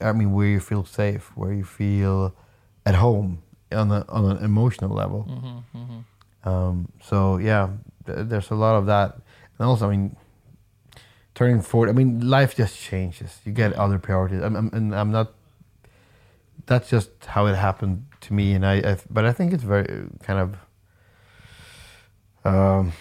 I 0.00 0.12
mean 0.12 0.32
where 0.32 0.46
you 0.46 0.60
feel 0.60 0.84
safe, 0.84 1.32
where 1.36 1.52
you 1.52 1.64
feel 1.64 2.34
at 2.84 2.94
home 2.94 3.42
on 3.72 3.90
a, 3.90 4.04
on 4.08 4.36
an 4.36 4.44
emotional 4.44 4.90
level. 4.90 5.26
Mhm, 5.28 5.62
mhm. 5.74 6.04
Um, 6.48 6.88
so 7.02 7.38
yeah, 7.38 7.70
th- 8.06 8.28
there's 8.28 8.50
a 8.50 8.54
lot 8.54 8.76
of 8.76 8.86
that, 8.86 9.16
and 9.58 9.66
also 9.68 9.88
I 9.88 9.90
mean, 9.96 10.16
turning 11.34 11.60
forward. 11.62 11.88
I 11.88 11.92
mean, 11.92 12.28
life 12.28 12.54
just 12.54 12.78
changes. 12.78 13.40
You 13.44 13.52
get 13.52 13.72
other 13.72 13.98
priorities. 13.98 14.42
I'm, 14.42 14.54
I'm, 14.56 14.70
and 14.72 14.94
I'm 14.94 15.10
not. 15.10 15.32
That's 16.66 16.88
just 16.88 17.10
how 17.26 17.46
it 17.46 17.54
happened 17.56 18.06
to 18.22 18.32
me, 18.34 18.54
and 18.54 18.64
I. 18.64 18.74
I 18.92 18.98
but 19.10 19.24
I 19.24 19.32
think 19.32 19.52
it's 19.52 19.64
very 19.64 20.08
kind 20.22 20.38
of. 20.40 20.56
Um, 22.44 22.92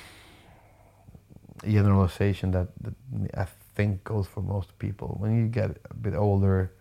generalization 1.64 2.52
that, 2.52 2.68
that 2.82 2.94
I 3.38 3.46
think 3.76 4.04
goes 4.04 4.28
for 4.28 4.42
most 4.42 4.78
people. 4.80 5.18
When 5.20 5.38
you 5.40 5.48
get 5.48 5.78
a 5.90 5.94
bit 5.94 6.16
older, 6.16 6.72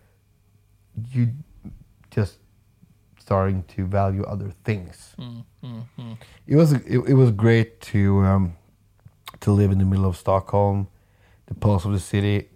you 1.11 1.29
just 2.11 2.37
starting 3.19 3.63
to 3.63 3.85
value 3.87 4.23
other 4.23 4.51
things 4.63 5.15
Mm, 5.17 5.43
mm, 5.63 5.83
mm. 5.99 6.17
it 6.45 6.55
was 6.55 6.73
it, 6.73 6.99
it 7.07 7.15
was 7.15 7.31
great 7.31 7.81
to 7.81 8.21
um, 8.21 8.53
to 9.39 9.51
live 9.51 9.71
in 9.71 9.79
the 9.79 9.85
middle 9.85 10.05
of 10.05 10.15
Stockholm, 10.15 10.87
the 11.47 11.55
pulse 11.55 11.85
of 11.85 11.91
the 11.91 11.99
city, 11.99 12.49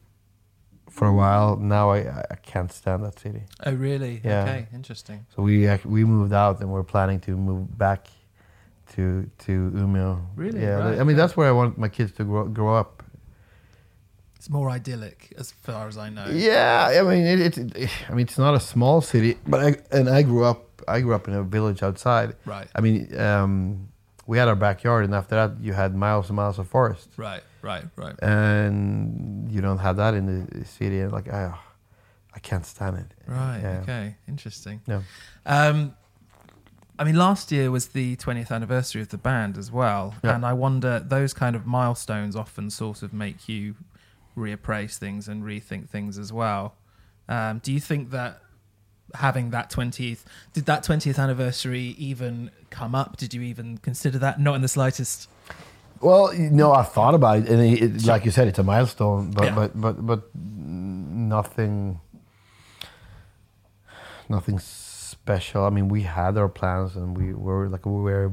for 0.89 1.07
a 1.07 1.13
while. 1.13 1.55
Now 1.57 1.91
I 1.91 1.99
I 2.31 2.35
can't 2.51 2.71
stand 2.71 3.03
that 3.05 3.19
city. 3.19 3.43
Oh, 3.65 3.73
really? 3.73 4.21
Yeah. 4.23 4.43
Okay, 4.43 4.67
interesting. 4.73 5.25
So 5.35 5.43
we 5.43 5.67
we 5.85 6.03
moved 6.05 6.33
out 6.33 6.59
and 6.61 6.69
we're 6.71 6.83
planning 6.83 7.19
to 7.21 7.31
move 7.35 7.77
back 7.77 8.07
to 8.95 9.29
to 9.45 9.71
Umeå. 9.75 10.19
Really? 10.35 10.61
Yeah. 10.61 10.89
Right, 10.89 10.99
I 10.99 11.03
mean 11.03 11.17
that's 11.17 11.35
where 11.37 11.47
I 11.47 11.51
want 11.51 11.77
my 11.77 11.89
kids 11.89 12.11
to 12.13 12.23
grow 12.23 12.45
grow 12.47 12.75
up. 12.75 12.98
It's 14.39 14.49
more 14.49 14.69
idyllic, 14.69 15.33
as 15.37 15.51
far 15.51 15.87
as 15.89 15.97
I 15.97 16.09
know. 16.09 16.25
Yeah. 16.31 16.99
I 16.99 17.01
mean 17.03 17.25
it, 17.25 17.39
it, 17.57 17.75
it 17.75 17.89
I 18.09 18.13
mean 18.13 18.25
it's 18.25 18.37
not 18.37 18.55
a 18.55 18.59
small 18.59 19.01
city, 19.01 19.37
but 19.45 19.59
I 19.59 19.75
and 19.97 20.09
I 20.09 20.21
grew 20.23 20.45
up 20.45 20.81
I 20.87 21.01
grew 21.01 21.13
up 21.13 21.27
in 21.27 21.33
a 21.33 21.43
village 21.43 21.83
outside. 21.83 22.35
Right. 22.45 22.67
I 22.73 22.79
mean 22.81 23.19
um, 23.19 23.89
we 24.27 24.37
had 24.37 24.47
our 24.47 24.55
backyard, 24.55 25.03
and 25.05 25.13
after 25.13 25.35
that 25.35 25.51
you 25.61 25.73
had 25.73 25.93
miles 25.93 26.29
and 26.29 26.35
miles 26.37 26.57
of 26.57 26.67
forest. 26.69 27.09
Right. 27.17 27.43
Right. 27.61 27.83
Right. 27.97 28.15
and 28.23 29.51
you 29.51 29.59
don't 29.61 29.79
have 29.79 29.97
that 29.97 30.13
in 30.13 30.25
the 30.45 30.65
city 30.65 30.99
and 31.01 31.11
like 31.11 31.27
I, 31.27 31.53
I 32.33 32.39
can't 32.39 32.65
stand 32.65 32.95
it 32.97 33.13
Right. 33.27 33.59
Yeah. 33.61 33.79
Okay. 33.81 34.15
Interesting. 34.27 34.79
no 34.87 35.03
Um, 35.45 35.95
I 36.97 37.03
mean, 37.05 37.15
last 37.15 37.51
year 37.51 37.71
was 37.71 37.87
the 37.89 38.15
20th 38.17 38.51
anniversary 38.51 39.01
of 39.01 39.07
the 39.09 39.17
band 39.17 39.57
as 39.57 39.71
well, 39.71 40.15
Yeah. 40.23 40.35
and 40.35 40.45
I 40.45 40.51
wonder 40.53 40.99
those 40.99 41.33
kind 41.33 41.55
of 41.55 41.65
milestones 41.65 42.35
often 42.35 42.69
sort 42.69 43.03
of 43.03 43.13
make 43.13 43.47
you 43.47 43.75
reappraise 44.39 44.97
things 44.97 45.27
and 45.27 45.43
rethink 45.43 45.89
things 45.89 46.17
as 46.17 46.31
well. 46.33 46.75
Um, 47.27 47.59
do 47.59 47.71
you 47.71 47.79
think 47.79 48.09
that 48.11 48.41
having 49.15 49.49
that 49.51 49.69
20th 49.71 50.23
did 50.53 50.65
that 50.67 50.83
20th 50.83 51.19
anniversary 51.19 51.95
even 51.97 52.49
come 52.69 52.93
up? 52.95 53.17
Did 53.17 53.33
you 53.35 53.41
even 53.41 53.77
consider 53.79 54.17
that? 54.19 54.39
Not 54.39 54.55
in 54.55 54.61
the 54.61 54.67
slightest. 54.67 55.27
well 56.01 56.33
you 56.33 56.49
know 56.49 56.71
i 56.71 56.81
thought 56.95 57.13
about 57.13 57.39
it 57.39 57.49
and 57.49 57.59
it, 57.61 57.83
it, 57.83 58.05
like 58.05 58.23
you 58.23 58.31
said 58.31 58.47
it's 58.47 58.57
a 58.59 58.63
milestone 58.63 59.31
but 59.31 59.45
Yeah. 59.45 59.55
but 59.55 59.71
but 59.83 59.95
but 60.11 60.21
nothing 60.35 61.99
nothing 64.29 64.59
special 64.59 65.65
i 65.65 65.69
mean 65.69 65.87
we 65.89 66.03
had 66.03 66.37
our 66.37 66.47
plans 66.47 66.95
and 66.95 67.17
we 67.17 67.33
were 67.33 67.67
like 67.67 67.85
we 67.85 67.91
were 67.91 68.31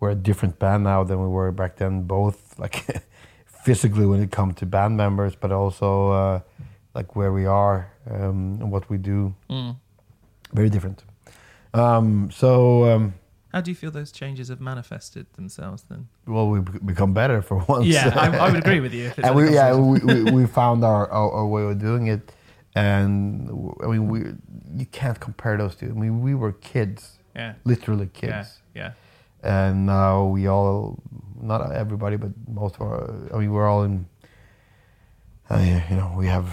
we're 0.00 0.10
a 0.10 0.14
different 0.14 0.58
band 0.58 0.84
now 0.84 1.02
than 1.04 1.20
we 1.20 1.26
were 1.28 1.50
back 1.50 1.76
then 1.76 2.02
both 2.02 2.58
like 2.58 2.86
physically 3.68 4.06
when 4.06 4.20
it 4.26 4.30
comes 4.38 4.54
to 4.60 4.64
band 4.66 4.96
members 4.96 5.34
but 5.42 5.50
also 5.52 5.88
uh, 6.22 6.40
like 6.94 7.08
where 7.18 7.32
we 7.38 7.44
are 7.46 7.78
um, 8.10 8.58
and 8.60 8.68
what 8.74 8.84
we 8.92 8.96
do 9.12 9.34
Mm. 9.50 9.76
very 10.60 10.70
different 10.70 10.98
um, 11.74 12.30
so 12.40 12.50
um, 12.90 13.12
How 13.52 13.60
do 13.60 13.70
you 13.70 13.74
feel 13.82 13.90
those 14.00 14.12
changes 14.20 14.48
have 14.48 14.60
manifested 14.72 15.24
themselves 15.38 15.80
then? 15.90 16.08
well 16.26 16.48
we 16.52 16.58
become 16.92 17.12
better 17.12 17.42
for 17.42 17.56
once 17.68 17.86
Yeah, 17.86 18.08
I, 18.24 18.26
I 18.44 18.46
would 18.50 18.60
agree 18.64 18.80
with 18.80 18.94
you. 18.98 19.04
If 19.10 19.14
it's 19.18 19.26
and 19.28 19.36
we 19.36 19.42
yeah 19.58 19.68
we, 19.92 19.98
we, 20.10 20.16
we 20.38 20.46
found 20.60 20.78
our, 20.84 21.04
our, 21.18 21.30
our 21.38 21.46
way 21.54 21.62
of 21.70 21.78
doing 21.88 22.04
it 22.14 22.22
and 22.74 23.50
I 23.84 23.86
mean 23.92 24.04
we 24.12 24.18
you 24.80 24.86
can't 25.00 25.18
compare 25.28 25.54
those 25.62 25.74
two 25.80 25.90
i 25.94 25.96
mean 26.02 26.14
we 26.28 26.32
were 26.42 26.52
kids 26.72 27.00
yeah, 27.34 27.52
literally 27.72 28.08
yeah, 28.14 28.20
kids 28.22 28.48
yeah. 28.80 28.90
And 29.42 29.86
now 29.86 30.24
we 30.26 30.46
all 30.48 30.98
not 31.40 31.72
everybody 31.72 32.16
but 32.16 32.30
most 32.48 32.74
of 32.76 32.82
our 32.82 33.14
i 33.34 33.38
mean 33.38 33.50
we're 33.52 33.68
all 33.68 33.82
in 33.84 34.06
uh, 35.50 35.80
you 35.90 35.96
know 35.96 36.12
we 36.16 36.26
have 36.26 36.46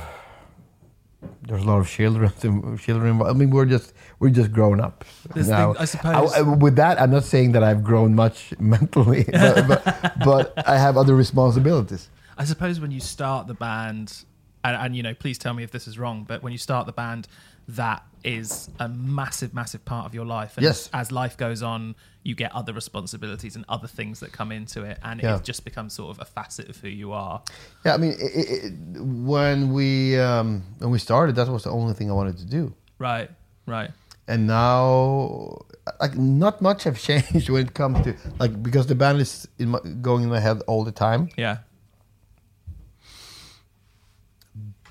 there's 1.47 1.63
a 1.63 1.65
lot 1.65 1.79
of 1.79 1.89
children 1.89 2.31
children 2.77 3.21
i 3.23 3.33
mean 3.33 3.49
we're 3.49 3.65
just 3.65 3.93
we're 4.19 4.29
just 4.29 4.51
grown 4.51 4.79
up 4.79 5.03
This 5.33 5.47
now 5.47 5.73
thing, 5.73 5.81
I 5.81 5.85
suppose. 5.85 6.33
I, 6.33 6.39
I- 6.39 6.41
with 6.41 6.75
that, 6.75 7.01
I'm 7.01 7.11
not 7.11 7.23
saying 7.23 7.51
that 7.53 7.63
I've 7.63 7.83
grown 7.83 8.15
much 8.15 8.53
mentally, 8.59 9.23
but, 9.31 9.67
but, 9.67 10.19
but 10.23 10.53
I 10.67 10.77
have 10.77 10.95
other 10.97 11.15
responsibilities. 11.15 12.09
I 12.37 12.45
suppose 12.45 12.79
when 12.79 12.91
you 12.91 12.99
start 13.01 13.47
the 13.47 13.53
band, 13.53 14.23
and, 14.63 14.75
and 14.77 14.95
you 14.95 15.03
know, 15.03 15.13
please 15.13 15.37
tell 15.37 15.53
me 15.53 15.63
if 15.63 15.71
this 15.71 15.87
is 15.87 15.97
wrong, 15.99 16.23
but 16.27 16.43
when 16.43 16.51
you 16.53 16.57
start 16.57 16.85
the 16.85 16.93
band, 16.93 17.27
that 17.67 18.04
is 18.23 18.69
a 18.80 18.89
massive, 18.89 19.54
massive 19.54 19.86
part 19.86 20.06
of 20.08 20.15
your 20.15 20.25
life. 20.25 20.58
And 20.58 20.63
Yes. 20.63 20.89
as 20.93 21.12
life 21.12 21.38
goes 21.38 21.62
on, 21.62 21.95
you 22.23 22.34
get 22.34 22.51
other 22.56 22.73
responsibilities 22.73 23.56
and 23.56 23.63
other 23.69 23.88
things 23.88 24.19
that 24.19 24.32
come 24.32 24.51
into 24.51 24.84
it, 24.84 24.97
and 25.04 25.21
Yeah. 25.21 25.36
it 25.38 25.43
just 25.43 25.63
becomes 25.63 25.93
sort 25.93 26.10
of 26.15 26.21
a 26.21 26.25
facet 26.25 26.67
of 26.69 26.78
who 26.78 26.88
you 26.89 27.12
are. 27.12 27.41
Yeah, 27.86 27.93
I 27.93 27.97
mean, 27.97 28.13
i 28.19 28.25
i 28.25 28.67
i 28.67 28.69
when 28.99 29.71
we 29.73 30.19
um, 30.19 30.63
when 30.80 30.89
we 30.89 30.97
started, 30.99 31.36
that 31.36 31.47
was 31.49 31.63
the 31.63 31.71
only 31.71 31.93
thing 31.93 32.10
I 32.10 32.13
wanted 32.13 32.38
to 32.39 32.45
do, 32.45 32.73
Right, 32.97 33.30
right. 33.67 33.91
and 34.28 34.47
now 34.47 35.65
like 36.01 36.17
not 36.17 36.62
much 36.62 36.84
have 36.86 36.97
changed 37.10 37.49
when 37.49 37.67
it 37.67 37.73
comes 37.75 38.01
to 38.06 38.15
like 38.39 38.63
because 38.63 38.88
the 38.88 38.95
band 38.95 39.21
is 39.21 39.47
in 39.60 39.69
my, 39.69 39.80
going 40.01 40.23
in 40.23 40.30
my 40.30 40.39
head 40.39 40.62
all 40.67 40.84
the 40.84 40.91
time, 40.91 41.30
Yeah, 41.38 41.58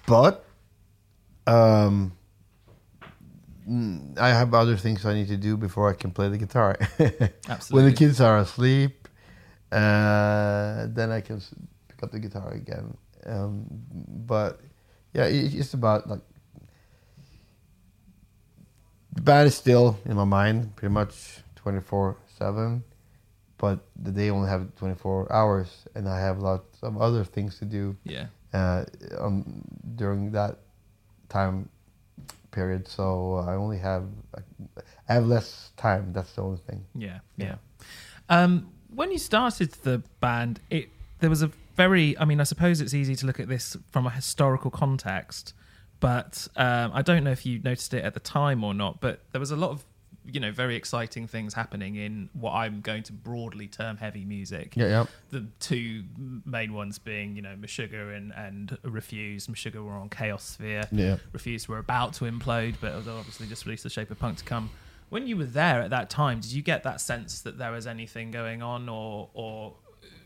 but 0.06 0.44
um, 1.46 2.12
I 3.66 4.28
have 4.28 4.52
other 4.52 4.76
things 4.76 5.06
I 5.06 5.14
need 5.14 5.28
to 5.28 5.36
do 5.36 5.56
before 5.56 5.88
I 5.88 5.94
can 5.94 6.10
play 6.10 6.28
the 6.28 6.36
guitar. 6.36 6.76
Absolutely. 6.80 7.30
when 7.70 7.84
the 7.86 7.92
kids 7.96 8.20
are 8.20 8.38
asleep, 8.38 9.08
uh, 9.72 10.86
then 10.88 11.10
I 11.10 11.20
can 11.20 11.40
pick 11.88 12.02
up 12.02 12.10
the 12.10 12.18
guitar 12.18 12.52
again. 12.52 12.96
Um, 13.24 13.66
but 14.26 14.60
yeah, 15.14 15.24
it, 15.24 15.54
it's 15.54 15.72
about 15.72 16.08
like 16.08 16.20
the 19.12 19.22
band 19.22 19.46
is 19.46 19.54
still 19.54 19.98
in 20.04 20.16
my 20.16 20.24
mind, 20.24 20.76
pretty 20.76 20.92
much 20.92 21.42
twenty 21.56 21.80
four 21.80 22.16
seven. 22.38 22.84
But 23.56 23.80
the 23.96 24.10
day 24.10 24.28
only 24.28 24.48
have 24.50 24.74
twenty 24.76 24.96
four 24.96 25.32
hours, 25.32 25.86
and 25.94 26.06
I 26.06 26.20
have 26.20 26.38
lots 26.38 26.82
of 26.82 27.00
other 27.00 27.24
things 27.24 27.58
to 27.60 27.64
do 27.64 27.96
yeah. 28.04 28.26
uh, 28.52 28.84
um, 29.18 29.62
during 29.94 30.32
that 30.32 30.58
time 31.30 31.70
period. 32.54 32.88
So 32.88 33.34
I 33.46 33.54
only 33.54 33.78
have 33.78 34.04
I 35.08 35.12
have 35.12 35.26
less 35.26 35.70
time. 35.76 36.12
That's 36.12 36.32
the 36.34 36.42
only 36.42 36.58
thing. 36.68 36.84
Yeah, 36.94 37.18
Yeah. 37.36 37.46
yeah. 37.46 37.56
Um, 38.28 38.52
when 38.94 39.10
you 39.12 39.18
started 39.18 39.72
the 39.82 40.02
band, 40.20 40.60
it 40.70 40.88
there 41.20 41.30
was 41.30 41.42
a 41.42 41.50
very. 41.76 42.16
I 42.18 42.24
mean, 42.24 42.40
I 42.40 42.44
suppose 42.44 42.80
it's 42.80 42.94
easy 42.94 43.16
to 43.16 43.26
look 43.26 43.40
at 43.40 43.48
this 43.48 43.76
from 43.90 44.06
a 44.06 44.10
historical 44.10 44.70
context, 44.70 45.52
but 46.00 46.46
um, 46.56 46.92
I 46.94 47.02
don't 47.02 47.24
know 47.24 47.32
if 47.32 47.44
you 47.44 47.58
noticed 47.58 47.92
it 47.94 48.04
at 48.04 48.14
the 48.14 48.20
time 48.20 48.62
or 48.64 48.72
not. 48.72 49.00
But 49.00 49.20
there 49.32 49.40
was 49.40 49.50
a 49.50 49.56
lot 49.56 49.70
of 49.70 49.84
you 50.30 50.40
know 50.40 50.50
very 50.52 50.74
exciting 50.76 51.26
things 51.26 51.54
happening 51.54 51.96
in 51.96 52.30
what 52.32 52.52
I'm 52.52 52.80
going 52.80 53.02
to 53.04 53.12
broadly 53.12 53.66
term 53.66 53.96
heavy 53.98 54.24
music. 54.24 54.74
Yeah, 54.76 54.86
yeah. 54.88 55.04
The 55.30 55.46
two 55.60 56.04
main 56.44 56.72
ones 56.72 56.98
being 56.98 57.36
you 57.36 57.42
know 57.42 57.54
Meshuggah 57.60 58.16
and 58.16 58.32
and 58.34 58.78
Refused. 58.82 59.50
Meshuggah 59.50 59.84
were 59.84 59.92
on 59.92 60.08
Chaosphere. 60.08 60.86
Yeah. 60.92 61.16
Refused 61.32 61.68
were 61.68 61.78
about 61.78 62.14
to 62.14 62.24
implode, 62.24 62.76
but 62.80 63.04
they 63.04 63.10
obviously 63.10 63.46
just 63.46 63.66
released 63.66 63.82
the 63.84 63.90
Shape 63.90 64.10
of 64.10 64.18
Punk 64.18 64.38
to 64.38 64.44
come. 64.44 64.70
When 65.10 65.26
you 65.26 65.36
were 65.36 65.44
there 65.44 65.82
at 65.82 65.90
that 65.90 66.10
time, 66.10 66.40
did 66.40 66.52
you 66.52 66.62
get 66.62 66.82
that 66.84 67.00
sense 67.00 67.42
that 67.42 67.58
there 67.58 67.70
was 67.70 67.86
anything 67.86 68.30
going 68.30 68.62
on, 68.62 68.88
or 68.88 69.28
or 69.34 69.74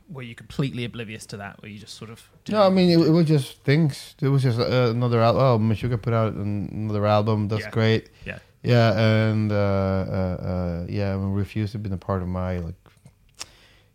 were 0.08 0.22
you 0.22 0.34
completely 0.34 0.84
oblivious 0.84 1.26
to 1.26 1.36
that? 1.36 1.60
Were 1.60 1.68
you 1.68 1.78
just 1.78 1.94
sort 1.94 2.10
of 2.10 2.26
No, 2.48 2.62
I 2.62 2.70
mean 2.70 2.88
it, 2.88 3.06
it 3.06 3.10
was 3.10 3.26
just 3.26 3.62
things. 3.64 4.14
It 4.22 4.28
was 4.28 4.42
just 4.42 4.58
uh, 4.58 4.90
another 4.90 5.20
album. 5.20 5.42
Oh, 5.42 5.58
Meshuggah 5.74 6.00
put 6.00 6.14
out 6.14 6.32
an- 6.34 6.70
another 6.72 7.04
album. 7.06 7.48
That's 7.48 7.64
Yeah. 7.64 7.70
great. 7.70 8.08
yeah, 8.24 8.38
Yeah, 8.62 8.98
and 8.98 9.52
uh, 9.52 9.54
uh, 9.54 10.36
uh, 10.82 10.86
yeah, 10.88 11.14
I 11.14 11.16
mean, 11.16 11.32
Refused 11.32 11.72
have 11.74 11.82
been 11.82 11.92
a 11.92 11.98
part 11.98 12.22
of 12.22 12.28
my 12.28 12.58
like 12.58 12.74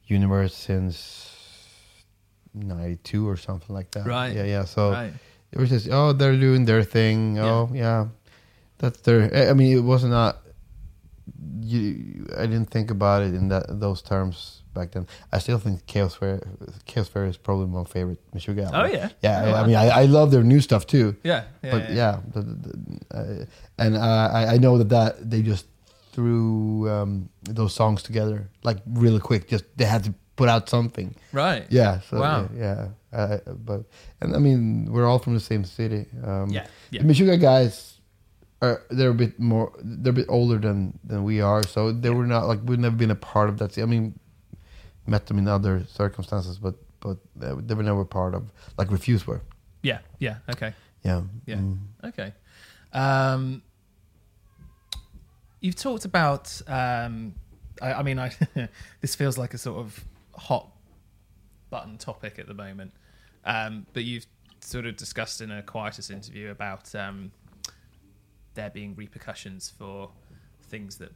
universe 0.07 0.55
since 0.55 1.29
'92 2.53 3.27
or 3.27 3.37
something 3.37 3.73
like 3.75 3.91
that. 3.91 4.05
Right. 4.05 4.35
Yeah, 4.35 4.43
yeah. 4.43 4.65
So 4.65 4.91
right, 4.91 5.13
it 5.51 5.59
was 5.59 5.69
just 5.69 5.89
oh, 5.91 6.13
they're 6.13 6.37
doing 6.39 6.65
their 6.65 6.83
thing. 6.83 7.39
Oh, 7.39 7.69
yeah, 7.73 8.07
that's 8.77 9.01
their. 9.01 9.29
I- 9.35 9.49
I 9.49 9.53
mean, 9.53 9.75
it 9.77 9.81
was 9.81 10.03
not. 10.03 10.39
You, 11.61 12.27
I 12.37 12.45
didn't 12.45 12.69
think 12.69 12.91
about 12.91 13.21
it 13.21 13.33
in 13.33 13.47
that 13.49 13.79
those 13.79 14.01
terms 14.01 14.63
back 14.73 14.91
then. 14.91 15.07
I 15.31 15.39
still 15.39 15.59
think 15.59 15.85
Chaosphere, 15.85 16.41
Chaos 16.85 17.07
Fair 17.07 17.25
is 17.25 17.37
probably 17.37 17.67
my 17.67 17.83
favorite 17.85 18.19
Meshuggah. 18.35 18.69
Oh, 18.73 18.85
yeah? 18.85 19.09
yeah. 19.21 19.43
I, 19.43 19.61
I 19.61 19.67
mean, 19.67 19.75
I, 19.75 19.87
I 19.87 20.05
love 20.05 20.31
their 20.31 20.43
new 20.43 20.59
stuff 20.59 20.85
too 20.85 21.15
yeah, 21.23 21.45
yeah, 21.63 21.71
but 21.71 21.89
yeah, 21.91 22.19
the, 22.33 22.41
the, 22.41 22.77
the, 22.77 23.17
uh, 23.17 23.45
and 23.77 23.95
uh, 23.95 24.29
I, 24.33 24.53
I 24.53 24.57
know 24.57 24.77
that 24.77 24.89
that 24.89 25.29
they 25.29 25.41
just 25.41 25.67
threw 26.11 26.89
um, 26.89 27.29
those 27.43 27.73
songs 27.73 28.03
together 28.03 28.49
like 28.63 28.77
really 28.85 29.19
quick. 29.19 29.47
Just 29.47 29.65
they 29.77 29.85
had 29.85 30.03
to 30.03 30.13
put 30.35 30.49
out 30.49 30.69
something. 30.69 31.15
right, 31.31 31.65
Yeah. 31.69 32.01
So, 32.01 32.19
Wow. 32.19 32.49
Yeah. 32.55 32.89
yeah. 33.13 33.19
Uh, 33.19 33.37
but 33.53 33.83
and 34.21 34.35
I 34.35 34.39
mean 34.39 34.91
we're 34.91 35.05
all 35.05 35.19
from 35.19 35.35
the 35.35 35.39
same 35.39 35.63
city. 35.63 36.07
Um, 36.23 36.49
yeah, 36.49 36.65
yeah, 36.89 37.03
The 37.03 37.07
Meshuggah 37.07 37.39
guys 37.39 37.92
are 38.63 38.81
they're 38.89 39.09
a 39.09 39.13
bit 39.13 39.39
more 39.39 39.73
they're 39.83 40.11
a 40.11 40.15
bit 40.15 40.27
older 40.29 40.57
than 40.57 40.97
than 41.03 41.23
we 41.23 41.41
are, 41.41 41.63
so 41.63 41.91
they 41.91 42.09
were 42.09 42.25
not 42.25 42.47
like 42.47 42.59
we've 42.63 42.79
never 42.79 42.95
been 42.95 43.11
a 43.11 43.15
part 43.15 43.49
of 43.49 43.57
that. 43.59 43.77
I 43.77 43.85
mean, 43.85 44.17
met 45.05 45.25
them 45.27 45.37
in 45.37 45.47
other 45.47 45.83
circumstances, 45.87 46.57
but 46.57 46.75
but 46.99 47.17
they 47.35 47.51
they 47.67 47.73
were 47.75 47.83
never 47.83 48.05
part 48.05 48.33
of 48.33 48.43
like 48.77 48.89
Refused 48.91 49.27
were. 49.27 49.41
yeah, 49.81 49.99
yeah. 50.19 50.37
Okay, 50.49 50.73
Yeah. 51.03 51.21
Yeah. 51.45 51.57
Mm. 51.57 51.77
Okay. 52.05 52.33
Um, 52.93 53.61
you've 55.59 55.75
talked 55.75 56.05
about. 56.05 56.61
Um, 56.67 57.35
I, 57.81 57.93
I 57.93 58.03
mean, 58.03 58.19
I 58.19 58.31
this 59.01 59.15
feels 59.15 59.37
like 59.37 59.53
a 59.53 59.57
sort 59.57 59.79
of 59.79 60.05
hot 60.35 60.69
button 61.69 61.97
topic 61.97 62.39
at 62.39 62.47
the 62.47 62.53
moment, 62.53 62.93
um, 63.43 63.85
but 63.93 64.03
you've 64.03 64.27
sort 64.61 64.85
of 64.85 64.95
discussed 64.95 65.41
in 65.41 65.51
a 65.51 65.61
quietus 65.61 66.09
interview 66.09 66.49
about 66.49 66.93
um, 66.95 67.31
there 68.55 68.69
being 68.69 68.95
repercussions 68.95 69.69
for 69.77 70.09
things 70.69 70.97
that 70.97 71.11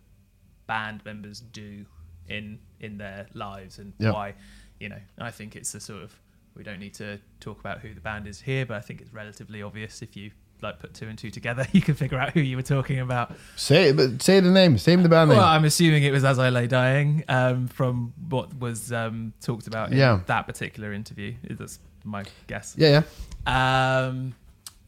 band 0.67 1.03
members 1.05 1.39
do 1.39 1.85
in 2.27 2.59
in 2.79 2.97
their 2.97 3.27
lives 3.33 3.79
and 3.79 3.93
Yeah. 3.99 4.11
why 4.11 4.33
you 4.79 4.89
know 4.89 4.99
i 5.17 5.31
think 5.31 5.55
it's 5.55 5.73
a 5.73 5.79
sort 5.79 6.03
of 6.03 6.13
we 6.55 6.63
don't 6.63 6.79
need 6.79 6.93
to 6.95 7.19
talk 7.39 7.59
about 7.59 7.79
who 7.79 7.93
the 7.93 8.01
band 8.01 8.27
is 8.27 8.41
here 8.41 8.65
but 8.65 8.75
i 8.77 8.81
think 8.81 8.99
it's 9.01 9.13
relatively 9.13 9.61
obvious 9.61 10.01
if 10.01 10.15
you 10.17 10.31
like 10.61 10.79
put 10.79 10.93
two 10.93 11.07
and 11.07 11.17
two 11.17 11.29
together 11.29 11.65
you 11.71 11.81
can 11.81 11.93
figure 11.95 12.17
out 12.17 12.31
who 12.31 12.41
you 12.41 12.55
were 12.57 12.63
talking 12.63 12.99
about 12.99 13.33
Say 13.55 13.91
but 13.93 14.21
say 14.21 14.39
the 14.39 14.49
name. 14.51 14.77
Say 14.77 14.95
the 14.95 15.07
band 15.07 15.29
name. 15.29 15.37
well 15.37 15.47
i'm 15.47 15.63
assuming 15.65 16.03
it 16.03 16.11
was 16.11 16.25
as 16.25 16.37
i 16.37 16.49
lay 16.49 16.67
dying 16.67 17.23
um, 17.29 17.67
from 17.67 18.13
what 18.27 18.59
was 18.59 18.91
um, 18.91 19.33
talked 19.41 19.67
about 19.67 19.91
in 19.91 19.97
Yeah. 19.97 20.19
that 20.25 20.47
particular 20.47 20.91
interview 20.93 21.35
that's 21.49 21.79
my 22.03 22.23
guess 22.47 22.75
yeah, 22.77 23.03
yeah. 23.45 24.07
um, 24.07 24.33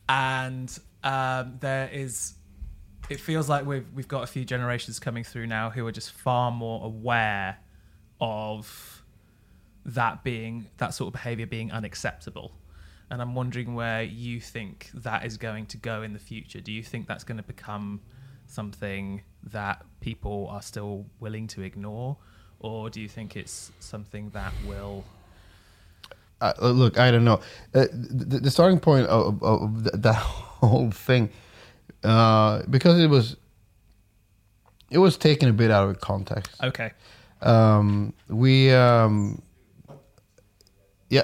and 0.07 0.77
um, 1.03 1.57
there 1.59 1.89
is 1.91 2.33
it 3.09 3.19
feels 3.19 3.49
like 3.49 3.65
we've 3.65 3.85
we've 3.93 4.07
got 4.07 4.23
a 4.23 4.27
few 4.27 4.45
generations 4.45 4.99
coming 4.99 5.23
through 5.23 5.47
now 5.47 5.69
who 5.69 5.85
are 5.87 5.91
just 5.91 6.11
far 6.11 6.51
more 6.51 6.85
aware 6.85 7.57
of 8.21 9.03
that 9.85 10.23
being 10.23 10.67
that 10.77 10.93
sort 10.93 11.07
of 11.07 11.13
behavior 11.13 11.47
being 11.47 11.71
unacceptable. 11.71 12.51
And 13.11 13.23
i'm 13.23 13.33
wondering 13.33 13.73
where 13.73 14.03
you 14.03 14.39
think 14.39 14.91
that 14.93 15.25
is 15.25 15.37
going 15.37 15.65
to 15.67 15.77
go 15.77 16.03
in 16.03 16.13
the 16.13 16.19
future. 16.19 16.61
Do 16.61 16.71
you 16.71 16.83
think 16.83 17.07
that's 17.07 17.23
going 17.23 17.37
to 17.37 17.43
become 17.43 18.01
something 18.45 19.23
that 19.51 19.83
people 19.99 20.47
are 20.49 20.61
still 20.61 21.05
willing 21.19 21.47
to 21.47 21.61
ignore? 21.61 22.17
Or 22.59 22.89
do 22.89 22.99
you 23.01 23.07
think 23.07 23.35
it's 23.35 23.71
something 23.79 24.29
that 24.31 24.53
will 24.67 25.05
Uh, 26.41 26.53
look, 26.61 26.97
I 26.99 27.11
don't 27.11 27.25
know. 27.25 27.39
Uh, 27.73 27.85
the, 27.91 28.39
the 28.39 28.51
starting 28.51 28.79
point 28.79 29.07
of, 29.07 29.41
of, 29.43 29.87
of 29.87 30.01
that 30.01 30.15
whole 30.61 30.91
thing, 30.91 31.29
uh, 32.03 32.63
because 32.69 32.99
it 32.99 33.07
was, 33.09 33.35
it 34.89 34.97
was 34.97 35.17
taken 35.17 35.49
a 35.49 35.53
bit 35.53 35.71
out 35.71 35.89
of 35.89 35.99
context. 36.01 36.51
okay 36.63 36.91
Um, 37.41 38.13
we, 38.27 38.71
um, 38.73 39.41
yeah, 41.09 41.23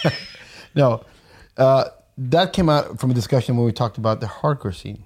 no, 0.74 1.02
uh, 1.56 1.84
that 2.16 2.52
came 2.52 2.68
out 2.68 2.98
from 3.00 3.10
a 3.10 3.14
discussion 3.14 3.56
when 3.56 3.66
we 3.66 3.72
talked 3.72 3.98
about 3.98 4.20
the 4.20 4.26
hardcore 4.26 4.74
scene, 4.74 5.04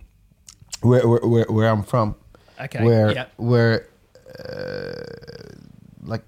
where 0.83 1.07
where 1.09 1.21
where, 1.21 1.47
where 1.49 1.69
I'm 1.69 1.83
from, 1.83 2.15
okay 2.61 2.85
where 2.85 3.13
yeah 3.13 3.27
where, 3.37 3.89
uh, 4.39 5.55
like 6.03 6.23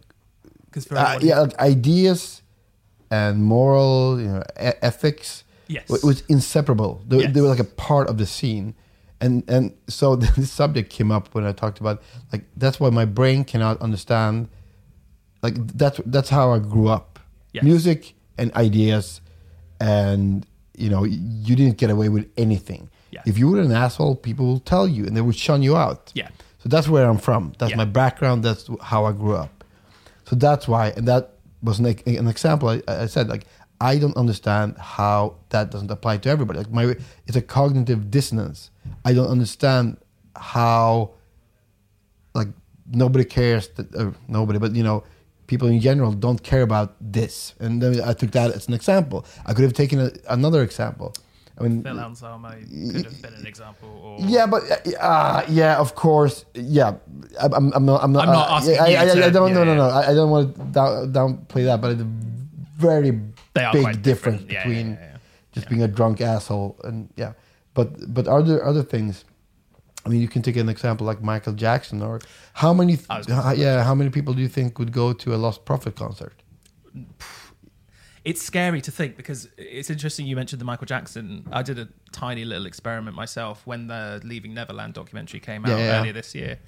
because 0.66 0.86
for 0.86 0.96
uh, 0.98 1.18
yeah, 1.20 1.40
like 1.40 1.58
ideas 1.60 2.42
and 3.10 3.44
moral, 3.44 4.20
you 4.20 4.28
know, 4.28 4.42
e- 4.60 4.78
ethics. 4.82 5.44
Yes. 5.68 5.90
It 5.90 6.04
was 6.04 6.22
inseparable. 6.28 7.02
They, 7.08 7.26
they 7.26 7.40
were 7.40 7.48
like 7.48 7.58
a 7.58 7.64
part 7.64 8.08
of 8.08 8.18
the 8.18 8.26
scene, 8.26 8.74
and 9.20 9.42
and 9.48 9.74
so 9.88 10.16
this 10.36 10.50
subject 10.52 10.90
came 10.90 11.10
up 11.10 11.34
when 11.34 11.44
I 11.44 11.52
talked 11.52 11.80
about 11.80 12.02
like 12.32 12.44
that's 12.56 12.78
why 12.80 12.90
my 12.90 13.04
brain 13.04 13.44
cannot 13.44 13.80
understand. 13.80 14.48
Like 15.42 15.54
that's 15.76 16.00
that's 16.06 16.28
how 16.30 16.52
I 16.52 16.58
grew 16.58 16.88
up. 16.88 17.18
Yes. 17.52 17.64
Music 17.64 18.14
and 18.38 18.52
ideas, 18.54 19.20
and 19.80 20.46
you 20.76 20.88
know 20.90 21.04
you 21.04 21.56
didn't 21.56 21.78
get 21.78 21.90
away 21.90 22.08
with 22.08 22.28
anything. 22.36 22.88
Yeah. 23.10 23.22
If 23.26 23.38
you 23.38 23.48
were 23.50 23.60
an 23.60 23.72
asshole, 23.72 24.16
people 24.16 24.46
will 24.46 24.60
tell 24.60 24.86
you, 24.88 25.04
and 25.06 25.16
they 25.16 25.20
would 25.20 25.36
shun 25.36 25.62
you 25.62 25.76
out. 25.76 26.12
Yeah. 26.14 26.28
So 26.58 26.68
that's 26.68 26.88
where 26.88 27.08
I'm 27.08 27.18
from. 27.18 27.52
That's 27.58 27.70
Yeah. 27.70 27.76
my 27.76 27.84
background. 27.84 28.42
That's 28.44 28.68
how 28.82 29.04
I 29.04 29.12
grew 29.12 29.34
up. 29.34 29.64
So 30.28 30.34
that's 30.36 30.66
why, 30.66 30.88
and 30.96 31.06
that 31.06 31.34
was 31.62 31.78
an, 31.78 31.86
an 31.86 32.26
example. 32.28 32.68
I, 32.68 32.82
I 32.88 33.06
said 33.06 33.28
like 33.28 33.46
I 33.80 33.98
don't 33.98 34.16
understand 34.16 34.76
how 34.78 35.36
that 35.50 35.70
doesn't 35.70 35.90
apply 35.90 36.18
to 36.18 36.28
everybody. 36.30 36.58
Like 36.60 36.70
my, 36.70 36.94
it's 37.26 37.36
a 37.36 37.42
cognitive 37.42 38.10
dissonance. 38.10 38.70
I 39.04 39.12
don't 39.12 39.28
understand 39.28 39.98
how, 40.34 41.10
like 42.34 42.48
nobody 42.90 43.24
cares 43.24 43.68
that 43.76 43.94
uh, 43.94 44.12
nobody, 44.28 44.58
but 44.58 44.74
you 44.74 44.82
know, 44.82 45.04
people 45.46 45.68
in 45.68 45.80
general 45.80 46.12
don't 46.12 46.42
care 46.42 46.62
about 46.62 46.96
this. 47.00 47.54
And 47.60 47.82
then 47.82 48.00
I 48.02 48.12
took 48.14 48.30
that 48.32 48.50
as 48.52 48.66
an 48.68 48.74
example. 48.74 49.26
I 49.44 49.52
could 49.52 49.64
have 49.64 49.72
taken 49.74 50.00
a, 50.00 50.10
another 50.30 50.62
example. 50.62 51.12
I 51.58 51.62
mean, 51.62 51.82
Phil 51.82 51.98
Anselmo 51.98 52.50
could 52.50 53.04
have 53.06 53.22
been 53.22 53.34
an 53.34 53.46
example. 53.46 53.88
Or 53.88 54.18
yeah, 54.20 54.46
but 54.46 54.62
uh, 55.00 55.42
yeah, 55.48 55.78
of 55.78 55.94
course, 55.94 56.44
yeah. 56.54 56.96
I- 57.40 57.46
I'm, 57.46 57.72
I'm 57.72 57.86
not. 57.86 58.02
I'm 58.04 58.12
not. 58.12 58.28
I'm 58.28 58.32
not 58.34 58.50
uh, 58.50 58.54
asking 58.56 58.74
yeah, 58.74 58.82
I, 58.82 58.88
you 58.88 58.96
I, 58.96 59.00
I, 59.02 59.06
to- 59.14 59.24
I 59.26 59.30
don't. 59.30 59.48
yeah, 59.48 59.54
no, 59.54 59.64
no, 59.64 59.74
no. 59.76 59.88
I, 59.88 60.12
don't 60.12 60.30
want 60.30 60.54
to 60.54 60.62
down, 60.64 61.12
downplay 61.14 61.64
that, 61.64 61.80
but 61.80 61.92
it's 61.92 62.02
very 62.76 63.18
They 63.56 63.64
are 63.64 63.72
big 63.72 63.82
quite 63.82 64.02
difference 64.02 64.42
different. 64.42 64.64
Between 64.64 64.90
yeah, 64.92 65.00
yeah, 65.00 65.16
just 65.52 65.68
being 65.68 65.82
a 65.82 65.88
drunk 65.88 66.20
asshole 66.20 66.78
and 66.84 67.08
yeah. 67.16 67.32
But 67.74 68.14
but 68.14 68.28
are 68.28 68.42
there 68.42 68.60
other 68.62 68.64
other 68.64 68.82
things, 68.82 69.24
I 70.04 70.08
mean, 70.08 70.20
you 70.20 70.28
can 70.28 70.42
take 70.42 70.56
an 70.56 70.68
example 70.68 71.06
like 71.06 71.22
Michael 71.22 71.52
Jackson, 71.52 72.02
or 72.02 72.20
how 72.54 72.72
many? 72.72 72.98
I 73.10 73.18
was 73.18 73.28
yeah, 73.58 73.82
how 73.84 73.94
many 73.94 74.10
people 74.10 74.34
do 74.34 74.40
you 74.42 74.48
think 74.48 74.78
would 74.78 74.92
go 74.92 75.12
to 75.12 75.34
a 75.34 75.38
Lost 75.46 75.64
Prophet 75.64 75.96
concert? 75.96 76.42
it's 78.26 78.42
scary 78.42 78.80
to 78.80 78.90
think 78.90 79.16
because 79.16 79.48
it's 79.56 79.88
interesting 79.88 80.26
you 80.26 80.34
mentioned 80.34 80.60
the 80.60 80.64
Michael 80.64 80.86
Jackson. 80.86 81.46
I 81.52 81.62
did 81.62 81.78
a 81.78 81.88
tiny 82.10 82.44
little 82.44 82.66
experiment 82.66 83.14
myself 83.14 83.64
when 83.66 83.86
the 83.86 84.20
Leaving 84.24 84.52
Neverland 84.52 84.94
documentary 84.94 85.38
came 85.38 85.64
out 85.64 85.70
Yeah, 85.70 85.78
yeah. 85.78 86.00
earlier 86.00 86.12
this 86.12 86.34
year. 86.34 86.58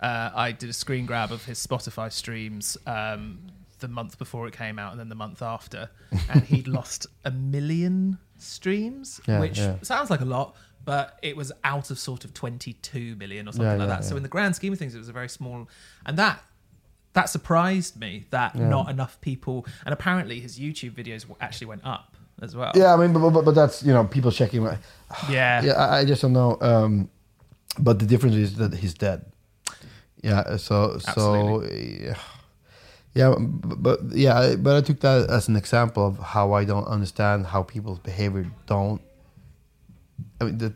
Uh, 0.00 0.30
I 0.34 0.50
did 0.50 0.68
a 0.68 0.72
screen 0.72 1.06
grab 1.06 1.30
of 1.30 1.44
his 1.44 1.64
Spotify 1.64 2.10
streams 2.10 2.76
um, 2.88 3.38
the 3.78 3.88
month 3.88 4.18
before 4.18 4.46
it 4.46 4.54
came 4.54 4.78
out 4.78 4.90
and 4.92 5.00
then 5.00 5.08
the 5.08 5.14
month 5.14 5.42
after, 5.42 5.90
and 6.30 6.42
he'd 6.44 6.68
lost 6.78 7.06
a 7.24 7.30
million 7.30 8.18
streams, 8.38 9.20
Yeah, 9.26 9.40
which 9.40 9.58
yeah. 9.58 9.76
sounds 9.82 10.10
like 10.10 10.20
a 10.20 10.24
lot, 10.26 10.56
but 10.84 11.18
it 11.22 11.36
was 11.36 11.52
out 11.64 11.90
of 11.90 11.98
sort 11.98 12.24
of 12.24 12.32
22 12.34 13.16
million 13.16 13.48
or 13.48 13.52
something 13.52 13.66
Yeah, 13.66 13.76
like 13.76 13.88
that. 13.88 14.04
So 14.04 14.16
in 14.16 14.22
the 14.22 14.28
grand 14.28 14.54
scheme 14.56 14.72
of 14.72 14.78
things, 14.78 14.94
it 14.94 14.98
was 14.98 15.08
a 15.08 15.12
very 15.12 15.28
small, 15.28 15.68
and 16.04 16.16
that 16.18 16.42
that 17.12 17.30
surprised 17.30 17.98
me 17.98 18.26
that 18.28 18.54
not 18.54 18.90
enough 18.90 19.18
people 19.22 19.64
and 19.86 19.94
apparently 19.94 20.38
his 20.38 20.58
youtube 20.58 20.90
videos 20.90 21.24
actually 21.40 21.66
went 21.66 21.80
up 21.82 22.14
as 22.42 22.54
well 22.54 22.70
Yeah, 22.74 22.92
I 22.92 22.96
mean, 22.98 23.14
but, 23.14 23.30
but, 23.30 23.42
but 23.46 23.54
that's 23.54 23.82
you 23.82 23.94
know 23.94 24.04
people 24.04 24.30
checking. 24.30 24.62
My, 24.64 24.76
yeah, 25.30 25.62
yeah, 25.62 25.72
I, 25.72 26.00
I 26.00 26.04
just 26.04 26.20
don't 26.20 26.34
know. 26.34 26.58
Um, 26.60 27.08
but 27.78 27.98
the 27.98 28.04
difference 28.04 28.36
is 28.36 28.56
that 28.56 28.74
he's 28.74 28.92
dead. 28.92 29.24
Yeah, 30.22 30.56
so 30.58 30.98
so 30.98 31.64
yeah, 31.64 32.16
yeah, 33.16 33.34
but, 33.38 33.82
but 33.82 33.98
yeah, 34.24 34.38
I- 34.38 34.56
but 34.56 34.76
I 34.76 34.80
took 34.86 35.00
that 35.00 35.30
as 35.30 35.48
an 35.48 35.56
example 35.56 36.02
of 36.06 36.18
how 36.18 36.52
I 36.60 36.64
don't 36.64 36.86
understand 36.96 37.46
how 37.46 37.62
people's 37.62 37.98
behavior 38.10 38.44
don't. 38.66 39.00
I 40.40 40.44
mean 40.44 40.58
that 40.58 40.74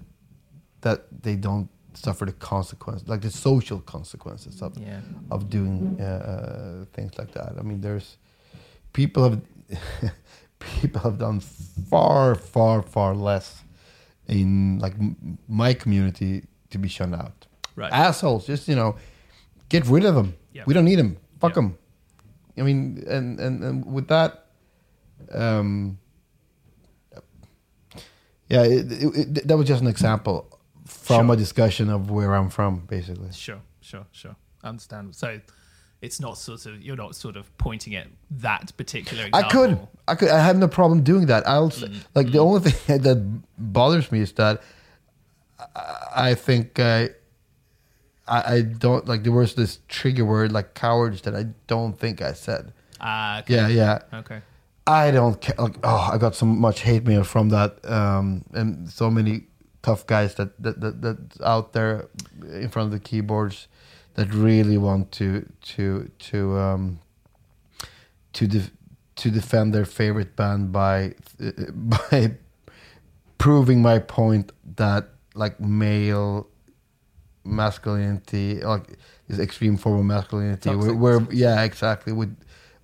that 0.81 0.98
they 1.22 1.37
don't 1.37 1.68
suffer 1.94 2.24
the 2.26 2.33
consequences, 2.33 3.09
like 3.09 3.20
the 3.20 3.31
social 3.31 3.81
consequences 3.81 4.62
of 4.62 4.76
yeah 4.79 5.00
of 5.31 5.40
doing 5.50 5.96
uh, 6.00 6.05
uh, 6.05 6.85
things 6.96 7.12
like 7.18 7.33
that. 7.33 7.53
I 7.59 7.62
mean, 7.62 7.81
there's 7.81 8.16
people 8.92 9.22
have 9.29 9.40
people 10.81 11.00
have 11.03 11.18
done 11.18 11.40
far, 11.40 12.35
far, 12.35 12.83
far 12.83 13.14
less 13.14 13.62
in 14.29 14.79
like 14.79 14.94
m- 14.94 15.38
my 15.48 15.74
community 15.74 16.44
to 16.70 16.79
be 16.79 16.88
shunned 16.88 17.14
out. 17.14 17.46
right 17.76 17.92
Assholes, 17.92 18.46
just 18.46 18.68
you 18.68 18.76
know, 18.76 18.96
get 19.68 19.87
rid 19.87 20.05
of 20.05 20.14
them. 20.14 20.35
Yeah. 20.53 20.64
We 20.66 20.74
don't 20.74 20.85
need 20.85 20.98
them. 20.98 21.16
Fuck 21.40 21.50
Yeah. 21.53 21.62
them. 21.62 21.79
I 22.58 22.62
mean, 22.62 23.04
and, 23.08 23.38
and 23.40 23.62
and 23.64 23.84
with 23.86 24.08
that, 24.08 24.46
um, 25.32 25.98
yeah, 28.48 28.64
it, 28.64 28.90
it, 28.90 29.38
it, 29.38 29.48
that 29.48 29.56
was 29.56 29.68
just 29.68 29.82
an 29.82 29.88
example 29.88 30.46
from 30.84 31.26
Sure. 31.26 31.34
a 31.34 31.36
discussion 31.36 31.88
of 31.88 32.10
where 32.10 32.34
I'm 32.34 32.50
from, 32.50 32.86
basically. 32.86 33.32
sure 33.32 33.60
sure 33.80 34.06
sure 34.12 34.36
I 34.62 34.68
understand 34.68 35.14
so 35.16 35.40
it's 36.02 36.20
not 36.20 36.36
sort 36.36 36.66
of 36.66 36.82
you're 36.82 36.96
not 36.96 37.14
sort 37.14 37.36
of 37.36 37.56
pointing 37.58 37.94
at 37.94 38.08
that 38.30 38.76
particular 38.76 39.28
I 39.32 39.42
could, 39.48 39.78
I 40.08 40.14
could, 40.16 40.28
I 40.28 40.40
have 40.40 40.56
no 40.58 40.68
problem 40.68 41.02
doing 41.02 41.26
that. 41.26 41.46
I'll 41.46 41.70
say, 41.70 41.90
like 42.14 42.30
the 42.32 42.38
only 42.38 42.60
thing 42.70 43.02
that 43.02 43.40
bothers 43.58 44.10
me 44.10 44.20
is 44.20 44.32
that 44.32 44.62
I, 45.76 46.30
I 46.30 46.34
think 46.34 46.78
uh, 46.78 47.08
I, 48.31 48.55
I 48.55 48.62
don't 48.62 49.07
like 49.07 49.25
there 49.25 49.33
was 49.33 49.55
this 49.55 49.81
trigger 49.88 50.25
word 50.25 50.53
like 50.53 50.75
cowards 50.75 51.23
that 51.23 51.35
I 51.35 51.47
don't 51.66 51.99
think 51.99 52.23
I 52.23 52.33
said. 52.33 52.73
ah 53.01 53.40
okay. 53.40 53.55
Yeah, 53.55 53.69
yeah. 53.69 53.99
okay 54.21 54.40
I 54.87 55.12
don't 55.12 55.40
care. 55.40 55.55
Like, 55.57 55.77
oh, 55.85 56.11
I 56.12 56.19
got 56.19 56.35
so 56.35 56.47
much 56.47 56.81
hate 56.81 57.05
mail 57.05 57.23
from 57.23 57.51
that, 57.51 57.79
um, 57.88 58.45
and 58.53 58.90
so 58.90 59.09
many 59.09 59.45
tough 59.83 60.05
guys 60.07 60.35
that 60.35 60.61
that, 60.62 60.81
that 60.81 61.01
that's 61.01 61.40
out 61.43 61.73
there 61.73 62.09
in 62.43 62.69
front 62.69 62.87
of 62.87 62.93
the 62.93 62.99
keyboards 62.99 63.69
that 64.14 64.33
really 64.35 64.79
want 64.79 65.12
to 65.12 65.47
to 65.62 66.11
to 66.19 66.59
um, 66.59 66.99
to 68.33 68.49
def- 68.49 68.73
to 69.16 69.31
defend 69.31 69.73
their 69.73 69.85
favorite 69.85 70.35
band 70.35 70.73
by 70.73 71.14
by 71.73 72.37
proving 73.38 73.81
my 73.83 74.01
point 74.01 74.51
that 74.77 75.11
like 75.35 75.61
male 75.61 76.49
masculinity 77.50 78.60
like 78.60 78.98
this 79.28 79.38
extreme 79.38 79.76
form 79.76 80.00
of 80.00 80.04
masculinity 80.04 80.74
where, 80.74 80.94
where 80.94 81.32
yeah 81.32 81.62
exactly 81.62 82.12
with 82.12 82.36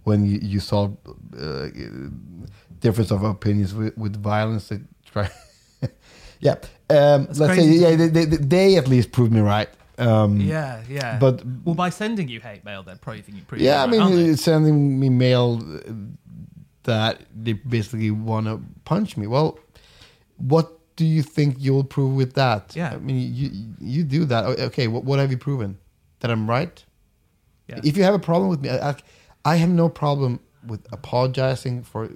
when 0.05 0.25
you, 0.25 0.39
you 0.43 0.61
solve 0.61 0.97
uh, 1.39 1.69
difference 2.81 3.11
of 3.11 3.25
opinions 3.25 3.75
with, 3.75 3.97
with 3.97 4.21
violence 4.23 4.69
they 4.69 4.81
try 5.05 5.29
yeah 6.41 6.57
um, 6.91 7.27
let's 7.27 7.39
say 7.39 7.47
crazy 7.47 7.79
to 7.79 7.91
yeah 7.91 7.97
they, 7.97 8.09
they, 8.09 8.25
they 8.25 8.77
at 8.77 8.89
least 8.89 9.13
proved 9.13 9.33
me 9.33 9.41
right 9.41 9.69
um, 9.99 10.39
yeah 10.41 10.83
yeah 10.89 11.19
but 11.19 11.43
well 11.65 11.75
by 11.75 11.89
sending 11.89 12.29
you 12.29 12.39
hate 12.41 12.65
mail 12.65 12.83
they're 12.83 12.97
proving 12.97 13.35
you 13.35 13.43
proving 13.43 13.65
yeah, 13.67 13.83
I 13.83 13.87
mean, 13.87 14.01
right, 14.01 14.13
aren't 14.13 14.27
they? 14.27 14.37
sending 14.37 15.01
me 15.01 15.09
mail 15.09 15.63
that 16.87 17.21
they 17.35 17.53
basically 17.53 18.11
want 18.11 18.47
to 18.47 18.63
punch 18.85 19.17
me. 19.17 19.27
Well, 19.27 19.59
what 20.39 20.76
do 20.97 21.05
you 21.05 21.23
think 21.23 21.57
you'll 21.59 21.85
prove 21.85 22.15
with 22.17 22.33
that? 22.35 22.75
Yeah. 22.75 22.93
I 22.95 22.97
mean, 22.99 23.35
you 23.35 23.51
you 23.81 24.03
do 24.05 24.25
that. 24.27 24.45
Okay, 24.69 24.89
what, 24.89 25.05
what 25.05 25.19
have 25.19 25.31
you 25.31 25.39
proven? 25.39 25.79
That 26.21 26.31
I'm 26.31 26.49
right. 26.49 26.83
yeah. 27.69 27.81
If 27.85 27.97
you 27.97 28.03
have 28.05 28.15
a 28.15 28.19
problem 28.19 28.49
with 28.51 28.61
me, 28.63 28.71
I, 28.71 28.95
I- 29.45 29.57
have 29.57 29.69
no 29.71 29.89
problem 29.89 30.41
with 30.67 30.81
apologizing 30.93 31.83
for. 31.85 32.09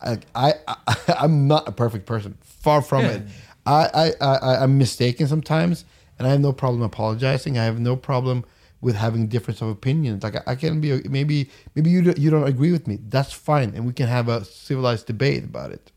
I, 0.00 0.18
I, 0.34 0.54
I 0.66 0.96
I'm 1.18 1.46
not 1.48 1.66
a 1.68 1.72
perfect 1.72 2.06
person. 2.06 2.36
Far 2.42 2.82
from 2.82 3.02
Yeah. 3.04 3.10
it. 3.12 3.22
I, 3.66 4.12
I, 4.20 4.26
I 4.26 4.62
I'm 4.62 4.78
mistaken 4.78 5.26
sometimes, 5.26 5.84
and 6.18 6.26
I 6.28 6.30
have 6.30 6.40
no 6.40 6.52
problem 6.52 6.82
apologizing. 6.82 7.58
I 7.58 7.64
have 7.64 7.80
no 7.80 7.96
problem 7.96 8.44
with 8.80 8.94
having 8.94 9.26
difference 9.26 9.60
of 9.60 9.68
opinions. 9.68 10.22
Like 10.22 10.36
I, 10.36 10.52
I 10.52 10.54
can 10.54 10.80
be 10.80 11.02
maybe 11.08 11.50
maybe 11.74 11.90
you 11.90 12.02
don't- 12.02 12.18
you 12.18 12.30
don't 12.30 12.46
agree 12.46 12.70
with 12.70 12.86
me. 12.86 12.98
That's 13.08 13.32
fine, 13.32 13.72
and 13.74 13.84
we 13.84 13.92
can 13.92 14.06
have 14.06 14.28
a 14.28 14.44
civilized 14.44 15.06
debate 15.06 15.42
about 15.44 15.72
it. 15.72 15.90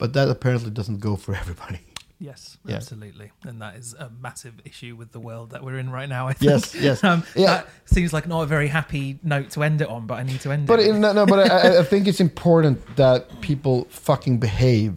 But 0.00 0.12
that 0.14 0.28
apparently 0.28 0.70
doesn't 0.70 0.98
go 0.98 1.14
for 1.16 1.34
everybody. 1.42 1.78
Yes, 2.22 2.58
Yeah. 2.66 2.76
absolutely, 2.76 3.30
and 3.44 3.62
that 3.62 3.76
is 3.76 3.94
a 3.94 4.10
massive 4.20 4.52
issue 4.66 4.94
with 4.94 5.10
the 5.12 5.20
world 5.20 5.52
that 5.52 5.64
we're 5.64 5.78
in 5.78 5.88
right 5.90 6.08
now. 6.08 6.28
I 6.28 6.34
Yes, 6.40 6.66
think. 6.72 6.84
yes. 6.84 7.02
Um, 7.08 7.22
Yeah. 7.34 7.46
That 7.46 7.68
seems 7.86 8.12
like 8.12 8.26
not 8.28 8.42
a 8.42 8.46
very 8.46 8.68
happy 8.68 9.18
note 9.22 9.48
to 9.50 9.62
end 9.62 9.80
it 9.80 9.88
on, 9.88 10.06
but 10.06 10.18
I 10.18 10.24
need 10.24 10.40
to 10.42 10.50
end 10.52 10.66
But 10.66 10.80
it. 10.80 10.92
But 10.92 10.98
no, 10.98 11.12
no, 11.14 11.24
but 11.26 11.50
I, 11.50 11.78
I 11.80 11.82
think 11.84 12.06
it's 12.06 12.20
important 12.20 12.76
that 12.96 13.40
people 13.40 13.86
fucking 13.90 14.36
behave. 14.38 14.96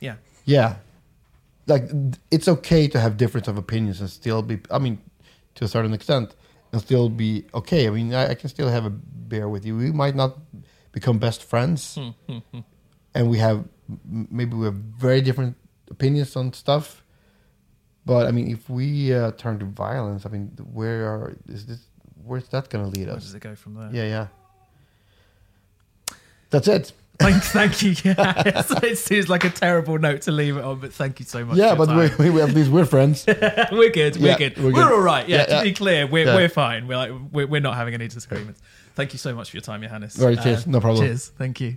yeah, 0.00 0.16
Yeah, 0.46 0.76
like 1.66 1.90
it's 2.30 2.48
okay 2.48 2.88
to 2.88 2.98
have 3.00 3.16
difference 3.18 3.46
of 3.48 3.58
opinions 3.58 4.00
and 4.00 4.08
still 4.08 4.40
be. 4.42 4.60
I 4.70 4.78
mean, 4.78 4.98
to 5.56 5.64
a 5.64 5.68
certain 5.68 5.92
extent, 5.92 6.34
and 6.72 6.80
still 6.80 7.08
be 7.10 7.44
okay. 7.52 7.86
I 7.86 7.90
mean, 7.90 8.14
I, 8.14 8.30
I 8.30 8.34
can 8.34 8.48
still 8.48 8.68
have 8.70 8.86
a 8.86 8.90
beer 8.90 9.46
with 9.48 9.64
you. 9.66 9.76
We 9.76 9.92
might 9.92 10.14
not 10.14 10.38
become 10.92 11.18
best 11.18 11.42
friends, 11.42 11.98
Hmm, 11.98 12.38
and 13.14 13.28
we 13.28 13.38
have 13.38 13.64
maybe 14.04 14.54
we 14.56 14.64
have 14.66 14.74
very 14.74 15.20
different 15.20 15.56
opinions 15.90 16.34
on 16.36 16.52
stuff. 16.52 17.02
But 18.06 18.26
I 18.26 18.32
mean, 18.32 18.50
if 18.50 18.68
we 18.68 19.14
uh, 19.14 19.30
turn 19.32 19.58
to 19.60 19.64
violence, 19.64 20.26
I 20.26 20.28
mean, 20.28 20.48
where 20.72 21.06
are 21.08 21.36
is 21.48 21.66
this? 21.66 21.80
Where's 22.22 22.48
that 22.48 22.68
going 22.70 22.84
to 22.90 22.98
lead 22.98 23.06
where 23.08 23.16
us? 23.16 23.24
does 23.24 23.34
it 23.34 23.40
go 23.40 23.54
from 23.54 23.74
there? 23.74 23.90
Yeah, 23.92 24.04
yeah. 24.04 24.26
That's 26.50 26.68
it. 26.68 26.92
Thank, 27.20 27.44
thank 27.44 27.80
you. 27.82 27.94
Yeah, 28.04 28.42
it 28.82 28.98
seems 28.98 29.28
like 29.28 29.44
a 29.44 29.50
terrible 29.50 29.98
note 29.98 30.22
to 30.22 30.32
leave 30.32 30.56
it 30.56 30.64
on, 30.64 30.80
but 30.80 30.92
thank 30.92 31.20
you 31.20 31.24
so 31.26 31.44
much. 31.44 31.56
Yeah, 31.56 31.76
but 31.76 32.18
we, 32.18 32.28
we 32.28 32.42
at 32.42 32.50
least 32.50 32.72
we're 32.72 32.84
friends. 32.84 33.24
we're 33.70 33.90
good. 33.90 34.16
We're 34.16 34.26
Yeah, 34.30 34.38
good. 34.38 34.56
we're 34.58 34.64
We're, 34.64 34.72
good. 34.72 34.92
all 34.92 35.00
right. 35.00 35.28
Yeah, 35.28 35.46
Yeah, 35.48 35.58
to 35.58 35.62
be 35.62 35.72
clear, 35.74 36.08
we're 36.08 36.26
Yeah. 36.26 36.34
we're 36.34 36.48
fine. 36.48 36.88
We're 36.88 36.96
like 36.96 37.12
we're, 37.30 37.46
we're 37.46 37.60
not 37.60 37.76
having 37.76 37.94
any 37.94 38.08
disagreements. 38.08 38.60
Thank 38.96 39.12
you 39.12 39.20
so 39.20 39.32
much 39.32 39.50
for 39.50 39.56
your 39.56 39.62
time, 39.62 39.80
Johannes. 39.82 40.18
Right, 40.18 40.40
cheers. 40.42 40.66
No 40.66 40.80
problem. 40.80 41.06
Cheers. 41.06 41.28
Thank 41.38 41.60
you. 41.60 41.76